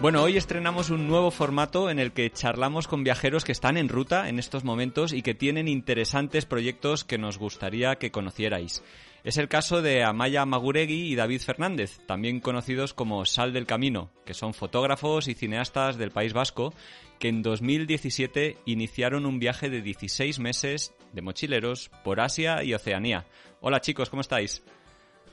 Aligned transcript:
Bueno, 0.00 0.22
hoy 0.22 0.36
estrenamos 0.36 0.90
un 0.90 1.08
nuevo 1.08 1.32
formato 1.32 1.90
en 1.90 1.98
el 1.98 2.12
que 2.12 2.30
charlamos 2.30 2.86
con 2.86 3.02
viajeros 3.02 3.44
que 3.44 3.50
están 3.50 3.76
en 3.76 3.88
ruta 3.88 4.28
en 4.28 4.38
estos 4.38 4.62
momentos 4.62 5.12
y 5.12 5.22
que 5.22 5.34
tienen 5.34 5.66
interesantes 5.66 6.46
proyectos 6.46 7.02
que 7.02 7.18
nos 7.18 7.36
gustaría 7.36 7.96
que 7.96 8.12
conocierais. 8.12 8.84
Es 9.24 9.38
el 9.38 9.48
caso 9.48 9.82
de 9.82 10.04
Amaya 10.04 10.46
Maguregui 10.46 11.10
y 11.10 11.16
David 11.16 11.40
Fernández, 11.40 11.98
también 12.06 12.38
conocidos 12.38 12.94
como 12.94 13.24
Sal 13.24 13.52
del 13.52 13.66
Camino, 13.66 14.10
que 14.24 14.34
son 14.34 14.54
fotógrafos 14.54 15.26
y 15.26 15.34
cineastas 15.34 15.98
del 15.98 16.12
País 16.12 16.32
Vasco, 16.32 16.72
que 17.18 17.28
en 17.28 17.42
2017 17.42 18.58
iniciaron 18.66 19.26
un 19.26 19.40
viaje 19.40 19.68
de 19.68 19.82
16 19.82 20.38
meses 20.38 20.94
de 21.12 21.22
mochileros 21.22 21.90
por 22.04 22.20
Asia 22.20 22.62
y 22.62 22.72
Oceanía. 22.72 23.26
Hola 23.60 23.80
chicos, 23.80 24.10
¿cómo 24.10 24.20
estáis? 24.20 24.62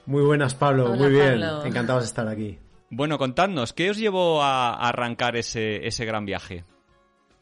Muy 0.07 0.23
buenas, 0.23 0.55
Pablo, 0.55 0.95
muy 0.95 1.11
bien. 1.11 1.43
Encantados 1.63 2.01
de 2.01 2.07
estar 2.07 2.27
aquí. 2.27 2.57
Bueno, 2.89 3.17
contadnos, 3.17 3.73
¿qué 3.73 3.89
os 3.89 3.97
llevó 3.97 4.41
a 4.41 4.73
arrancar 4.73 5.35
ese, 5.35 5.85
ese 5.87 6.05
gran 6.05 6.25
viaje? 6.25 6.63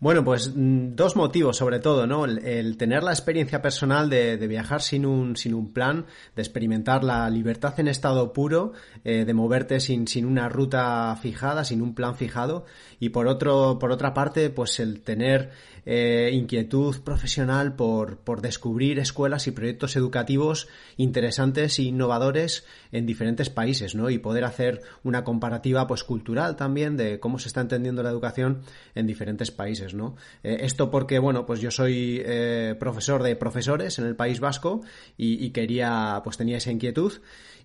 Bueno, 0.04 0.26
pues 0.26 0.52
mm, 0.54 0.96
dos 0.96 1.16
motivos 1.16 1.56
sobre 1.56 1.80
todo, 1.80 2.06
¿no? 2.06 2.26
El, 2.26 2.76
tener 2.76 3.04
la 3.04 3.12
experiencia 3.12 3.62
personal 3.62 4.10
de, 4.10 4.36
viajar 4.48 4.82
sin 4.82 5.06
un, 5.06 5.38
sin 5.38 5.54
un 5.54 5.72
plan, 5.72 6.08
de 6.36 6.42
experimentar 6.42 7.06
la 7.06 7.30
libertad 7.30 7.80
en 7.80 7.88
estado 7.88 8.34
puro, 8.34 8.74
eh, 9.06 9.24
de 9.24 9.34
moverte 9.34 9.80
sin, 9.80 10.06
sin 10.06 10.26
una 10.26 10.50
ruta 10.50 11.16
fijada, 11.22 11.64
sin 11.64 11.82
un 11.82 11.96
plan 11.96 12.16
fijado, 12.16 12.66
y 13.00 13.10
por 13.10 13.28
otro, 13.28 13.80
por 13.80 13.94
otra 13.94 14.14
parte, 14.14 14.50
pues 14.50 14.82
el 14.82 15.04
tener 15.04 15.52
eh, 15.86 16.32
inquietud 16.34 17.02
profesional 17.02 17.76
por, 17.76 18.18
por 18.18 18.42
descubrir 18.42 19.00
escuelas 19.00 19.48
y 19.48 19.52
proyectos 19.52 19.96
educativos 19.96 20.68
interesantes 20.98 21.80
e 21.80 21.84
innovadores 21.84 22.66
en 22.92 23.06
diferentes 23.06 23.50
países, 23.50 23.96
¿no? 23.96 24.10
Y 24.10 24.18
poder 24.18 24.46
hacer 24.46 24.82
una 25.04 25.24
comparativa 25.24 25.88
pues 25.88 26.04
cultural 26.04 26.56
también 26.56 26.98
de 26.98 27.20
cómo 27.20 27.40
se 27.40 27.48
está 27.48 27.62
entendiendo 27.62 28.04
la 28.04 28.10
educación 28.10 28.62
en 28.96 29.08
diferentes 29.08 29.52
países, 29.52 29.94
¿no? 29.94 30.16
Eh, 30.44 30.58
esto 30.62 30.90
porque, 30.90 31.20
bueno, 31.20 31.46
pues 31.46 31.60
yo 31.60 31.72
soy 31.72 32.22
eh, 32.26 32.76
profesor 32.80 33.24
de 33.24 33.36
profesores 33.36 34.00
en 34.00 34.06
el 34.06 34.16
País 34.16 34.40
Vasco 34.40 34.82
y, 35.18 35.44
y 35.44 35.52
quería, 35.52 36.22
pues 36.24 36.38
tenía 36.38 36.58
esa 36.58 36.72
inquietud. 36.72 37.14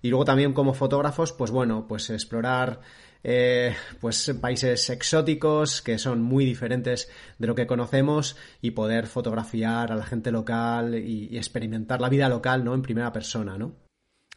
Y 0.01 0.11
luego 0.11 0.25
también 0.25 0.53
como 0.53 0.75
fotógrafos, 0.75 1.33
pues 1.33 1.51
bueno, 1.51 1.87
pues 1.89 2.11
explorar 2.11 2.81
eh, 3.25 3.75
pues 4.01 4.33
países 4.41 4.91
exóticos 4.91 5.83
que 5.83 5.99
son 5.99 6.23
muy 6.23 6.45
diferentes 6.45 7.11
de 7.39 7.47
lo 7.47 7.55
que 7.55 7.67
conocemos 7.67 8.37
y 8.63 8.73
poder 8.73 9.07
fotografiar 9.07 9.93
a 9.93 9.97
la 9.97 10.07
gente 10.07 10.31
local 10.31 10.95
y, 10.95 11.37
experimentar 11.37 12.01
la 12.01 12.09
vida 12.09 12.29
local 12.29 12.65
no 12.65 12.75
en 12.75 12.83
primera 12.83 13.13
persona 13.13 13.59
no 13.59 13.77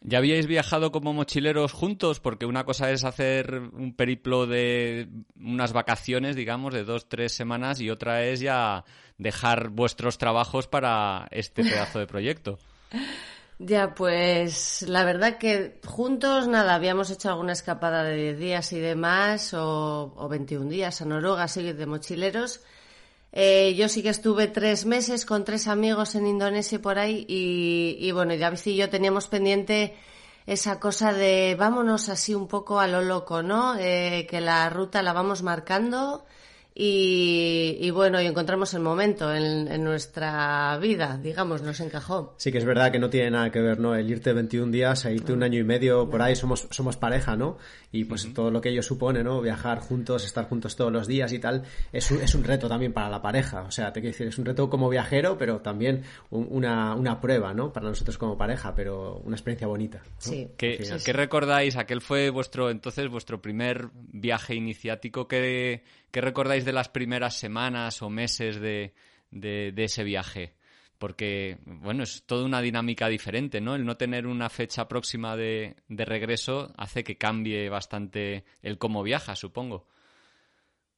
¿Ya 0.04 0.18
habíais 0.18 0.48
viajado 0.48 0.90
como 0.90 1.12
mochileros 1.12 1.72
juntos? 1.72 2.18
Porque 2.18 2.44
una 2.44 2.64
cosa 2.64 2.90
es 2.90 3.04
hacer 3.04 3.70
un 3.72 3.94
periplo 3.94 4.48
de 4.48 5.08
unas 5.36 5.72
vacaciones, 5.72 6.34
digamos, 6.34 6.74
de 6.74 6.82
dos, 6.82 7.08
tres 7.08 7.32
semanas, 7.32 7.80
y 7.80 7.88
otra 7.88 8.24
es 8.24 8.40
ya 8.40 8.84
dejar 9.16 9.68
vuestros 9.68 10.18
trabajos 10.18 10.66
para 10.66 11.28
este 11.30 11.62
pedazo 11.62 12.00
de 12.00 12.08
proyecto. 12.08 12.58
Ya, 13.58 13.94
pues 13.94 14.82
la 14.82 15.04
verdad 15.04 15.38
que 15.38 15.80
juntos, 15.86 16.48
nada, 16.48 16.74
habíamos 16.74 17.10
hecho 17.10 17.28
alguna 17.28 17.52
escapada 17.52 18.02
de 18.02 18.16
10 18.16 18.38
días 18.38 18.72
y 18.72 18.80
demás, 18.80 19.54
o, 19.54 20.12
o 20.16 20.28
21 20.28 20.68
días 20.68 21.00
a 21.00 21.04
Noruega, 21.04 21.44
así 21.44 21.62
de 21.72 21.86
mochileros. 21.86 22.60
Eh, 23.32 23.74
yo 23.76 23.88
sí 23.88 24.02
que 24.02 24.08
estuve 24.10 24.48
tres 24.48 24.84
meses 24.84 25.24
con 25.24 25.44
tres 25.44 25.68
amigos 25.68 26.14
en 26.16 26.26
Indonesia 26.26 26.76
y 26.76 26.78
por 26.80 26.98
ahí, 26.98 27.24
y, 27.28 27.96
y 28.00 28.10
bueno, 28.12 28.36
David 28.36 28.58
y 28.66 28.76
yo 28.76 28.90
teníamos 28.90 29.28
pendiente 29.28 29.94
esa 30.46 30.80
cosa 30.80 31.12
de 31.12 31.56
vámonos 31.58 32.08
así 32.08 32.34
un 32.34 32.48
poco 32.48 32.80
a 32.80 32.88
lo 32.88 33.00
loco, 33.02 33.42
¿no? 33.42 33.76
Eh, 33.78 34.26
que 34.28 34.40
la 34.40 34.68
ruta 34.70 35.02
la 35.02 35.12
vamos 35.12 35.42
marcando 35.42 36.24
y, 36.74 37.90
bueno, 37.90 38.20
y 38.20 38.26
encontramos 38.26 38.72
el 38.72 38.80
momento 38.80 39.34
en, 39.34 39.84
nuestra 39.84 40.78
vida, 40.78 41.18
digamos, 41.22 41.62
nos 41.62 41.80
encajó. 41.80 42.34
Sí 42.38 42.50
que 42.50 42.58
es 42.58 42.64
verdad 42.64 42.90
que 42.90 42.98
no 42.98 43.10
tiene 43.10 43.30
nada 43.30 43.50
que 43.50 43.60
ver, 43.60 43.78
¿no? 43.78 43.94
El 43.94 44.10
irte 44.10 44.32
21 44.32 44.72
días, 44.72 45.04
a 45.04 45.10
irte 45.10 45.32
un 45.32 45.42
año 45.42 45.58
y 45.58 45.64
medio 45.64 46.08
por 46.08 46.22
ahí, 46.22 46.34
somos, 46.34 46.68
somos 46.70 46.96
pareja, 46.96 47.36
¿no? 47.36 47.58
Y 47.90 48.04
pues 48.04 48.32
todo 48.32 48.50
lo 48.50 48.62
que 48.62 48.70
ello 48.70 48.82
supone, 48.82 49.22
¿no? 49.22 49.42
Viajar 49.42 49.80
juntos, 49.80 50.24
estar 50.24 50.48
juntos 50.48 50.74
todos 50.76 50.90
los 50.90 51.06
días 51.06 51.32
y 51.32 51.38
tal, 51.38 51.64
es 51.92 52.10
un, 52.10 52.22
es 52.22 52.34
un 52.34 52.42
reto 52.42 52.68
también 52.68 52.94
para 52.94 53.10
la 53.10 53.20
pareja. 53.20 53.62
O 53.62 53.70
sea, 53.70 53.92
te 53.92 54.00
quiero 54.00 54.12
decir, 54.12 54.28
es 54.28 54.38
un 54.38 54.46
reto 54.46 54.70
como 54.70 54.88
viajero, 54.88 55.36
pero 55.36 55.60
también 55.60 56.04
una, 56.30 56.94
una 56.94 57.20
prueba, 57.20 57.52
¿no? 57.52 57.70
Para 57.70 57.88
nosotros 57.88 58.16
como 58.16 58.38
pareja, 58.38 58.74
pero 58.74 59.20
una 59.24 59.36
experiencia 59.36 59.66
bonita. 59.66 60.02
Sí. 60.16 60.48
¿Qué, 60.56 60.82
¿Qué 61.04 61.12
recordáis? 61.12 61.76
Aquel 61.76 62.00
fue 62.00 62.30
vuestro, 62.30 62.70
entonces, 62.70 63.08
vuestro 63.08 63.42
primer 63.42 63.90
viaje 63.94 64.54
iniciático 64.54 65.28
que 65.28 65.82
¿Qué 66.12 66.20
recordáis 66.20 66.66
de 66.66 66.74
las 66.74 66.90
primeras 66.90 67.38
semanas 67.38 68.02
o 68.02 68.10
meses 68.10 68.60
de, 68.60 68.92
ese 69.32 70.04
viaje? 70.04 70.52
Porque, 70.98 71.56
bueno, 71.64 72.02
es 72.02 72.24
toda 72.26 72.44
una 72.44 72.60
dinámica 72.60 73.08
diferente, 73.08 73.62
¿no? 73.62 73.74
El 73.74 73.86
no 73.86 73.96
tener 73.96 74.26
una 74.26 74.50
fecha 74.50 74.88
próxima 74.88 75.36
de, 75.36 75.74
de 75.88 76.04
regreso 76.04 76.70
hace 76.76 77.02
que 77.02 77.16
cambie 77.16 77.70
bastante 77.70 78.44
el 78.60 78.76
cómo 78.76 79.02
viaja, 79.02 79.34
supongo. 79.34 79.88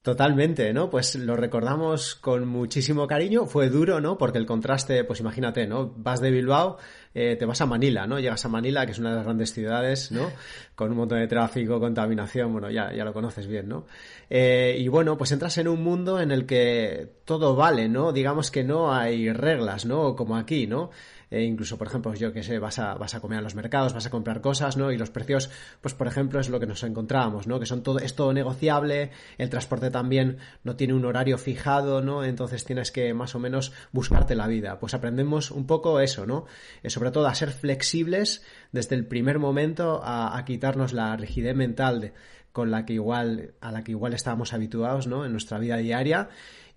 Totalmente, 0.04 0.70
¿no? 0.74 0.90
Pues 0.90 1.14
lo 1.14 1.34
recordamos 1.34 2.14
con 2.14 2.46
muchísimo 2.46 3.06
cariño. 3.06 3.46
Fue 3.46 3.70
duro, 3.70 4.02
¿no? 4.02 4.18
Porque 4.18 4.36
el 4.36 4.44
contraste, 4.44 5.02
pues 5.02 5.20
imagínate, 5.20 5.66
¿no? 5.66 5.94
Vas 5.96 6.20
de 6.20 6.30
Bilbao, 6.30 6.76
eh, 7.14 7.36
te 7.36 7.46
vas 7.46 7.62
a 7.62 7.64
Manila, 7.64 8.06
¿no? 8.06 8.18
Llegas 8.18 8.44
a 8.44 8.50
Manila, 8.50 8.84
que 8.84 8.92
es 8.92 8.98
una 8.98 9.08
de 9.08 9.16
las 9.16 9.24
grandes 9.24 9.54
ciudades, 9.54 10.12
¿no? 10.12 10.30
Con 10.74 10.90
un 10.90 10.98
montón 10.98 11.20
de 11.20 11.26
tráfico, 11.26 11.80
contaminación, 11.80 12.52
bueno, 12.52 12.70
ya, 12.70 12.92
ya 12.92 13.02
lo 13.02 13.14
conoces 13.14 13.46
bien, 13.46 13.66
¿no? 13.66 13.86
Eh, 14.28 14.76
y 14.78 14.88
bueno, 14.88 15.16
pues 15.16 15.32
entras 15.32 15.56
en 15.56 15.68
un 15.68 15.82
mundo 15.82 16.20
en 16.20 16.32
el 16.32 16.44
que 16.44 17.08
todo 17.24 17.56
vale, 17.56 17.88
¿no? 17.88 18.12
Digamos 18.12 18.50
que 18.50 18.62
no 18.62 18.92
hay 18.92 19.32
reglas, 19.32 19.86
¿no? 19.86 20.14
Como 20.14 20.36
aquí, 20.36 20.66
¿no? 20.66 20.90
E 21.34 21.42
incluso, 21.42 21.76
por 21.76 21.88
ejemplo, 21.88 22.14
yo 22.14 22.32
que 22.32 22.44
sé, 22.44 22.60
vas 22.60 22.78
a, 22.78 22.94
vas 22.94 23.16
a 23.16 23.20
comer 23.20 23.40
a 23.40 23.42
los 23.42 23.56
mercados, 23.56 23.92
vas 23.92 24.06
a 24.06 24.10
comprar 24.10 24.40
cosas, 24.40 24.76
¿no? 24.76 24.92
Y 24.92 24.96
los 24.96 25.10
precios, 25.10 25.50
pues 25.80 25.92
por 25.92 26.06
ejemplo, 26.06 26.38
es 26.38 26.48
lo 26.48 26.60
que 26.60 26.66
nos 26.66 26.84
encontramos, 26.84 27.48
¿no? 27.48 27.58
Que 27.58 27.66
son 27.66 27.82
todo, 27.82 27.98
es 27.98 28.14
todo 28.14 28.32
negociable, 28.32 29.10
el 29.36 29.50
transporte 29.50 29.90
también 29.90 30.38
no 30.62 30.76
tiene 30.76 30.94
un 30.94 31.04
horario 31.04 31.36
fijado, 31.36 32.02
¿no? 32.02 32.22
Entonces 32.22 32.64
tienes 32.64 32.92
que 32.92 33.12
más 33.14 33.34
o 33.34 33.40
menos 33.40 33.72
buscarte 33.90 34.36
la 34.36 34.46
vida. 34.46 34.78
Pues 34.78 34.94
aprendemos 34.94 35.50
un 35.50 35.66
poco 35.66 35.98
eso, 35.98 36.24
¿no? 36.24 36.46
Eh, 36.84 36.90
sobre 36.90 37.10
todo 37.10 37.26
a 37.26 37.34
ser 37.34 37.50
flexibles 37.50 38.44
desde 38.70 38.94
el 38.94 39.04
primer 39.04 39.40
momento, 39.40 40.00
a, 40.04 40.40
quitarnos 40.44 40.92
la 40.92 41.16
rigidez 41.16 41.56
mental 41.56 42.12
con 42.52 42.70
la 42.70 42.84
que 42.84 42.92
igual, 42.92 43.54
a 43.60 43.72
la 43.72 43.82
que 43.82 43.90
igual 43.90 44.14
estábamos 44.14 44.52
habituados, 44.52 45.08
¿no? 45.08 45.24
En 45.24 45.32
nuestra 45.32 45.58
vida 45.58 45.78
diaria 45.78 46.28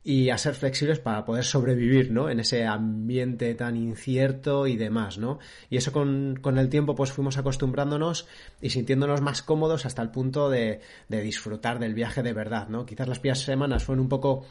y 0.07 0.29
a 0.29 0.37
ser 0.37 0.55
flexibles 0.55 0.99
para 0.99 1.25
poder 1.25 1.43
sobrevivir, 1.43 2.13
¿no? 2.13 2.29
En 2.29 2.39
ese 2.39 2.65
ambiente 2.65 3.53
tan 3.55 3.75
incierto 3.75 4.65
y 4.65 4.77
demás, 4.77 5.17
¿no? 5.17 5.37
Y 5.69 5.75
eso 5.75 5.91
con, 5.91 6.39
con 6.41 6.57
el 6.57 6.69
tiempo 6.69 6.95
pues 6.95 7.11
fuimos 7.11 7.37
acostumbrándonos 7.37 8.25
y 8.61 8.69
sintiéndonos 8.69 9.19
más 9.19 9.41
cómodos 9.41 9.85
hasta 9.85 10.01
el 10.01 10.09
punto 10.09 10.49
de, 10.49 10.79
de 11.09 11.21
disfrutar 11.21 11.77
del 11.79 11.93
viaje 11.93 12.23
de 12.23 12.31
verdad, 12.31 12.69
¿no? 12.69 12.85
Quizás 12.85 13.09
las 13.09 13.19
primeras 13.19 13.41
semanas 13.41 13.83
fueron 13.83 14.03
un 14.03 14.07
poco 14.07 14.45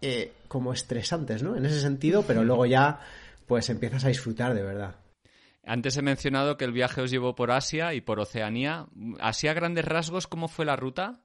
eh, 0.00 0.32
como 0.48 0.72
estresantes, 0.72 1.44
¿no? 1.44 1.54
En 1.54 1.66
ese 1.66 1.80
sentido, 1.80 2.24
pero 2.26 2.42
luego 2.42 2.66
ya 2.66 2.98
pues 3.46 3.70
empiezas 3.70 4.04
a 4.04 4.08
disfrutar 4.08 4.54
de 4.54 4.64
verdad. 4.64 4.96
Antes 5.64 5.96
he 5.98 6.02
mencionado 6.02 6.56
que 6.56 6.64
el 6.64 6.72
viaje 6.72 7.00
os 7.00 7.12
llevó 7.12 7.36
por 7.36 7.52
Asia 7.52 7.94
y 7.94 8.00
por 8.00 8.18
Oceanía. 8.18 8.88
¿Así 9.20 9.46
a 9.46 9.54
grandes 9.54 9.84
rasgos 9.84 10.26
cómo 10.26 10.48
fue 10.48 10.64
la 10.64 10.74
ruta? 10.74 11.20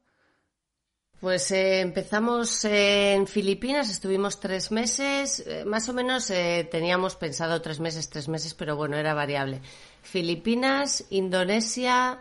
Pues 1.22 1.50
eh, 1.52 1.80
empezamos 1.80 2.66
en 2.66 3.26
Filipinas, 3.26 3.90
estuvimos 3.90 4.42
tres 4.42 4.70
meses, 4.72 5.40
eh, 5.48 5.64
más 5.64 5.88
o 5.88 5.94
menos 5.94 6.30
eh, 6.30 6.68
teníamos 6.70 7.16
pensado 7.16 7.62
tres 7.62 7.80
meses, 7.80 8.10
tres 8.10 8.28
meses, 8.28 8.54
pero 8.54 8.76
bueno, 8.76 8.98
era 8.98 9.14
variable. 9.14 9.62
Filipinas, 10.02 11.06
Indonesia, 11.12 12.20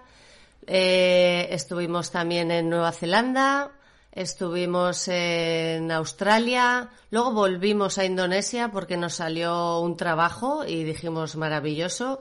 estuvimos 0.66 2.12
también 2.12 2.52
en 2.52 2.70
Nueva 2.70 2.92
Zelanda, 2.92 3.72
estuvimos 4.12 5.08
en 5.08 5.90
Australia, 5.90 6.88
luego 7.10 7.32
volvimos 7.32 7.98
a 7.98 8.04
Indonesia 8.04 8.70
porque 8.70 8.96
nos 8.96 9.16
salió 9.16 9.80
un 9.80 9.96
trabajo 9.96 10.64
y 10.64 10.84
dijimos 10.84 11.34
maravilloso, 11.34 12.20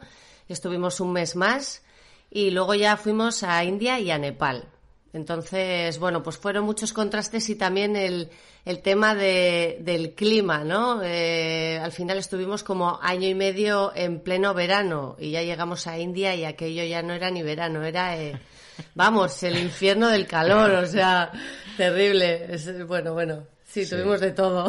estuvimos 0.49 0.99
un 0.99 1.13
mes 1.13 1.35
más 1.35 1.83
y 2.31 2.49
luego 2.49 2.73
ya 2.73 2.97
fuimos 2.97 3.43
a 3.43 3.63
India 3.63 3.99
y 3.99 4.09
a 4.09 4.17
Nepal. 4.17 4.72
Entonces, 5.13 5.99
bueno, 5.99 6.23
pues 6.23 6.37
fueron 6.37 6.65
muchos 6.65 6.91
contrastes 6.91 7.47
y 7.49 7.55
también 7.55 7.95
el, 7.95 8.29
el 8.65 8.81
tema 8.81 9.13
de, 9.13 9.77
del 9.81 10.15
clima, 10.15 10.63
¿no? 10.63 11.03
Eh, 11.03 11.79
al 11.79 11.91
final 11.91 12.17
estuvimos 12.17 12.63
como 12.63 12.99
año 12.99 13.27
y 13.27 13.35
medio 13.35 13.95
en 13.95 14.21
pleno 14.21 14.55
verano 14.55 15.15
y 15.19 15.29
ya 15.29 15.43
llegamos 15.43 15.85
a 15.85 15.99
India 15.99 16.33
y 16.33 16.45
aquello 16.45 16.83
ya 16.83 17.03
no 17.03 17.13
era 17.13 17.29
ni 17.29 17.43
verano, 17.43 17.83
era, 17.83 18.17
eh, 18.17 18.39
vamos, 18.95 19.43
el 19.43 19.59
infierno 19.59 20.09
del 20.09 20.25
calor, 20.25 20.71
o 20.71 20.87
sea, 20.87 21.31
terrible. 21.77 22.57
bueno, 22.87 23.13
bueno, 23.13 23.45
sí, 23.63 23.87
tuvimos 23.87 24.19
de 24.19 24.31
todo. 24.31 24.67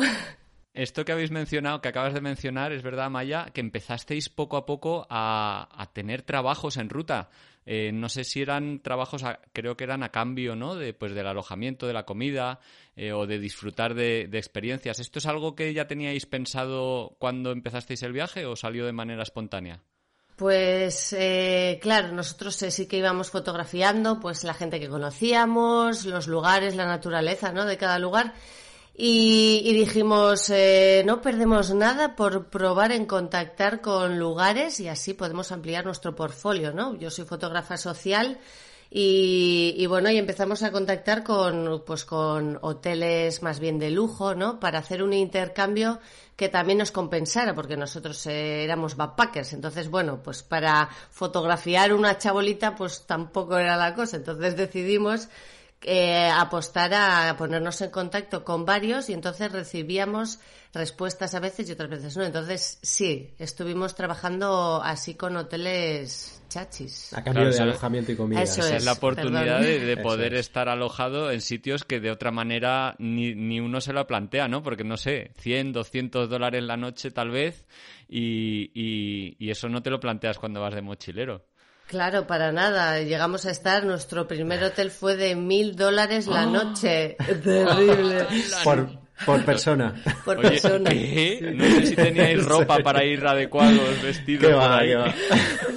Esto 0.75 1.07
que 1.07 1.13
habéis 1.13 1.31
mencionado, 1.31 1.81
que 1.81 1.89
acabas 1.89 2.13
de 2.13 2.21
mencionar, 2.21 2.73
es 2.73 2.83
verdad, 2.83 3.09
Maya, 3.09 3.47
que 3.55 3.63
empezasteis 3.63 4.29
poco 4.29 4.59
a 4.59 4.67
poco 4.67 5.07
a, 5.09 5.69
a 5.73 5.87
tener 5.93 6.21
trabajos 6.21 6.77
en 6.77 6.91
ruta. 6.91 7.31
Eh, 7.67 7.93
no 7.93 8.09
sé 8.09 8.25
si 8.25 8.43
eran 8.43 8.81
trabajos, 8.81 9.23
creo 9.53 9.77
que 9.77 9.85
eran 9.85 10.03
a 10.03 10.11
cambio, 10.11 10.55
¿no? 10.55 10.75
De, 10.75 10.93
pues, 10.93 11.15
del 11.15 11.27
alojamiento, 11.27 11.87
de 11.87 11.93
la 11.93 12.05
comida 12.05 12.61
eh, 12.97 13.13
o 13.13 13.27
de 13.27 13.39
disfrutar 13.39 13.95
de, 13.95 14.29
experiencias. 14.33 14.99
¿Esto 14.99 15.19
es 15.19 15.27
algo 15.27 15.55
que 15.55 15.73
ya 15.73 15.87
teníais 15.87 16.27
pensado 16.27 17.17
cuando 17.19 17.53
empezasteis 17.53 18.03
el 18.03 18.13
viaje 18.13 18.47
o 18.47 18.57
salió 18.57 18.85
de 18.87 18.93
manera 18.93 19.23
espontánea? 19.23 19.83
Pues 20.37 21.13
eh, 21.13 21.79
claro, 21.81 22.09
nosotros 22.13 22.57
sí 22.57 22.87
que 22.87 22.99
íbamos 22.99 23.31
fotografiando, 23.31 24.19
pues 24.19 24.43
la 24.43 24.53
gente 24.53 24.81
que 24.81 24.89
conocíamos, 24.89 26.05
los 26.07 26.27
lugares, 26.27 26.75
la 26.75 26.87
naturaleza, 26.87 27.53
¿no? 27.53 27.65
De 27.65 27.77
cada 27.77 28.01
lugar 28.01 28.35
y, 28.97 29.73
dijimos, 29.73 30.51
eh, 30.51 31.03
no 31.05 31.21
perdemos 31.21 31.75
nada 31.75 32.15
por 32.15 32.47
probar 32.47 32.93
en 32.93 33.07
contactar 33.07 33.81
con 33.81 34.21
lugares 34.21 34.79
y 34.79 34.87
así 34.87 35.15
podemos 35.15 35.51
ampliar 35.51 35.85
nuestro 35.85 36.15
portfolio, 36.15 36.73
¿no? 36.73 36.97
Yo 36.97 37.11
soy 37.11 37.25
fotógrafa 37.25 37.77
social 37.77 38.39
y, 38.97 39.85
bueno, 39.89 40.09
y 40.11 40.19
empezamos 40.19 40.63
a 40.63 40.71
contactar 40.71 41.25
con, 41.25 41.83
pues 41.85 42.05
con 42.05 42.61
hoteles 42.63 43.43
más 43.43 43.59
bien 43.59 43.81
de 43.81 43.91
lujo, 43.91 44.37
¿no? 44.37 44.61
Para 44.61 44.79
hacer 44.79 45.03
un 45.03 45.13
intercambio 45.13 45.99
que 46.37 46.49
también 46.49 46.79
nos 46.79 46.93
compensara, 46.93 47.57
porque 47.57 47.77
nosotros 47.77 48.25
eh, 48.29 48.63
éramos 48.63 48.95
backpackers. 48.95 49.55
Entonces, 49.55 49.91
bueno, 49.91 50.23
pues 50.23 50.45
para 50.45 50.89
fotografiar 51.11 51.93
una 51.93 52.17
chabolita, 52.19 52.77
pues 52.77 53.05
tampoco 53.05 53.59
era 53.59 53.77
la 53.77 53.95
cosa. 53.97 54.17
Entonces 54.19 54.57
decidimos 54.57 55.29
eh, 55.87 56.31
apostar 56.31 56.95
a 56.95 57.37
ponernos 57.37 57.81
en 57.83 57.91
contacto 57.91 58.43
con 58.43 58.65
varios 58.65 59.11
y 59.11 59.13
entonces 59.13 59.53
recibíamos 59.53 60.41
respuestas 60.73 61.35
a 61.35 61.41
veces 61.41 61.69
y 61.69 61.73
otras 61.73 61.91
veces 61.91 62.17
no. 62.17 62.25
Entonces, 62.25 62.79
sí, 62.83 63.35
estuvimos 63.39 63.95
trabajando 63.95 64.83
así 64.83 65.15
con 65.15 65.37
hoteles 65.37 66.43
chachis. 66.49 67.13
A 67.13 67.23
cambio 67.23 67.51
de 67.51 67.59
alojamiento 67.59 68.13
y 68.13 68.17
comida. 68.17 68.43
Eso 68.43 68.67
es, 68.67 68.85
la 68.85 68.93
oportunidad 68.93 69.61
de, 69.61 69.97
poder 70.03 70.35
estar 70.35 70.69
alojado 70.69 71.31
en 71.31 71.41
sitios 71.41 71.85
que 71.85 72.01
de 72.01 72.11
otra 72.11 72.31
manera 72.31 72.97
ni, 72.99 73.35
ni, 73.35 73.61
uno 73.61 73.81
se 73.81 73.93
lo 73.93 74.07
plantea, 74.07 74.49
¿no? 74.49 74.63
Porque 74.63 74.85
no 74.85 74.97
sé, 74.97 75.33
100, 75.37 75.73
200 75.73 76.31
dólares 76.31 76.63
la 76.65 76.77
noche 76.77 77.11
tal 77.11 77.31
vez 77.31 77.67
y, 78.09 78.71
y 78.75 79.51
eso 79.51 79.69
no 79.69 79.83
te 79.83 79.91
lo 79.91 80.01
planteas 80.01 80.39
cuando 80.39 80.61
vas 80.61 80.75
de 80.75 80.83
mochilero. 80.83 81.45
Claro, 81.87 82.27
para 82.27 82.51
nada. 82.51 83.01
Llegamos 83.01 83.47
a 83.47 83.51
estar, 83.51 83.85
nuestro 83.85 84.27
primer 84.27 84.63
hotel 84.65 84.91
fue 84.91 85.17
de 85.17 85.37
mil 85.37 85.77
dólares 85.77 86.27
la 86.27 86.43
ah. 86.43 86.47
noche. 86.47 87.17
Terrible. 87.45 88.27
Por, 89.25 89.45
persona. 89.45 89.95
Por 90.25 90.41
persona. 90.41 90.91
No 90.91 91.65
sé 91.65 91.87
si 91.87 91.95
teníais 91.95 92.45
ropa 92.47 92.79
para 92.79 93.05
ir 93.05 93.25
adecuados, 93.25 94.03
vestidos. 94.03 94.47
Qué 94.47 94.53
va, 94.53 94.81
qué 94.81 94.97
va. 94.97 95.15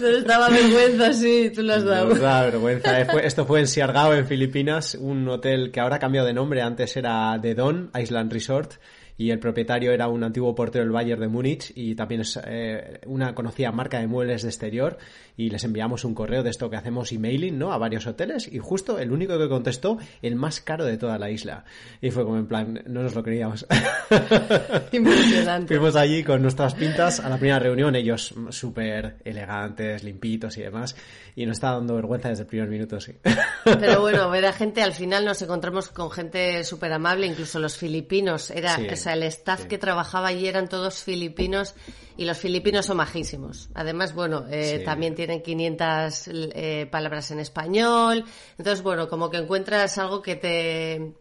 Nos 0.01 0.25
daba 0.25 0.49
vergüenza, 0.49 1.13
sí, 1.13 1.51
tú 1.53 1.61
lo 1.61 1.73
has 1.73 1.83
dado. 1.83 2.09
Nos 2.09 2.19
da 2.19 2.43
vergüenza. 2.43 3.01
Eh, 3.01 3.07
esto 3.23 3.45
fue 3.45 3.59
en 3.59 3.67
Siargao, 3.67 4.13
en 4.13 4.25
Filipinas, 4.25 4.95
un 4.95 5.27
hotel 5.27 5.71
que 5.71 5.79
ahora 5.79 5.97
ha 5.97 5.99
cambiado 5.99 6.25
de 6.25 6.33
nombre. 6.33 6.61
Antes 6.61 6.97
era 6.97 7.37
The 7.41 7.53
Don 7.53 7.91
Island 7.95 8.31
Resort 8.31 8.73
y 9.17 9.31
el 9.31 9.39
propietario 9.39 9.91
era 9.91 10.07
un 10.07 10.23
antiguo 10.23 10.53
portero 10.53 10.83
del 10.83 10.91
Bayern 10.91 11.21
de 11.21 11.27
Múnich 11.27 11.71
y 11.75 11.95
también 11.95 12.21
es 12.21 12.39
eh, 12.45 13.01
una 13.07 13.33
conocida 13.33 13.71
marca 13.71 13.99
de 13.99 14.07
muebles 14.07 14.43
de 14.43 14.49
exterior 14.49 14.97
y 15.35 15.49
les 15.49 15.63
enviamos 15.63 16.03
un 16.03 16.13
correo 16.13 16.43
de 16.43 16.49
esto 16.49 16.69
que 16.69 16.75
hacemos 16.75 17.11
emailing, 17.11 17.57
¿no? 17.57 17.71
A 17.71 17.77
varios 17.77 18.07
hoteles 18.07 18.51
y 18.51 18.59
justo 18.59 18.99
el 18.99 19.11
único 19.11 19.37
que 19.37 19.49
contestó, 19.49 19.97
el 20.21 20.35
más 20.35 20.61
caro 20.61 20.85
de 20.85 20.97
toda 20.97 21.17
la 21.17 21.29
isla. 21.29 21.63
Y 22.01 22.11
fue 22.11 22.23
como 22.23 22.37
en 22.37 22.47
plan, 22.47 22.83
no 22.87 23.03
nos 23.03 23.15
lo 23.15 23.23
creíamos. 23.23 23.65
Impresionante. 24.91 25.75
Fuimos 25.75 25.95
allí 25.95 26.23
con 26.23 26.41
nuestras 26.41 26.73
pintas 26.75 27.19
a 27.19 27.29
la 27.29 27.37
primera 27.37 27.59
reunión, 27.59 27.95
ellos 27.95 28.33
súper 28.49 29.17
elegantes, 29.25 30.03
limpitos 30.03 30.57
y 30.57 30.61
demás, 30.61 30.95
y 31.35 31.45
nos 31.45 31.57
estaba 31.57 31.77
dando 31.77 31.95
vergüenza 31.95 32.29
desde 32.29 32.43
el 32.43 32.47
primer 32.47 32.67
minuto, 32.67 32.99
sí. 32.99 33.13
Pero 33.63 34.01
bueno, 34.01 34.29
ver 34.31 34.45
a 34.45 34.53
gente, 34.53 34.81
al 34.81 34.93
final 34.93 35.25
nos 35.25 35.41
encontramos 35.41 35.89
con 35.89 36.09
gente 36.09 36.63
súper 36.63 36.93
amable, 36.93 37.27
incluso 37.27 37.59
los 37.59 37.77
filipinos, 37.77 38.49
era, 38.51 38.77
el 39.13 39.23
staff 39.23 39.65
que 39.65 39.77
trabajaba 39.77 40.29
allí 40.29 40.47
eran 40.47 40.67
todos 40.69 41.03
filipinos 41.03 41.75
y 42.17 42.25
los 42.25 42.37
filipinos 42.37 42.85
son 42.85 42.97
majísimos. 42.97 43.69
Además, 43.73 44.13
bueno, 44.13 44.45
eh, 44.49 44.81
también 44.83 45.15
tienen 45.15 45.41
500 45.41 46.27
eh, 46.27 46.87
palabras 46.89 47.31
en 47.31 47.39
español. 47.39 48.25
Entonces, 48.57 48.83
bueno, 48.83 49.07
como 49.07 49.29
que 49.29 49.37
encuentras 49.37 49.97
algo 49.97 50.21
que 50.21 50.35
te 50.35 51.13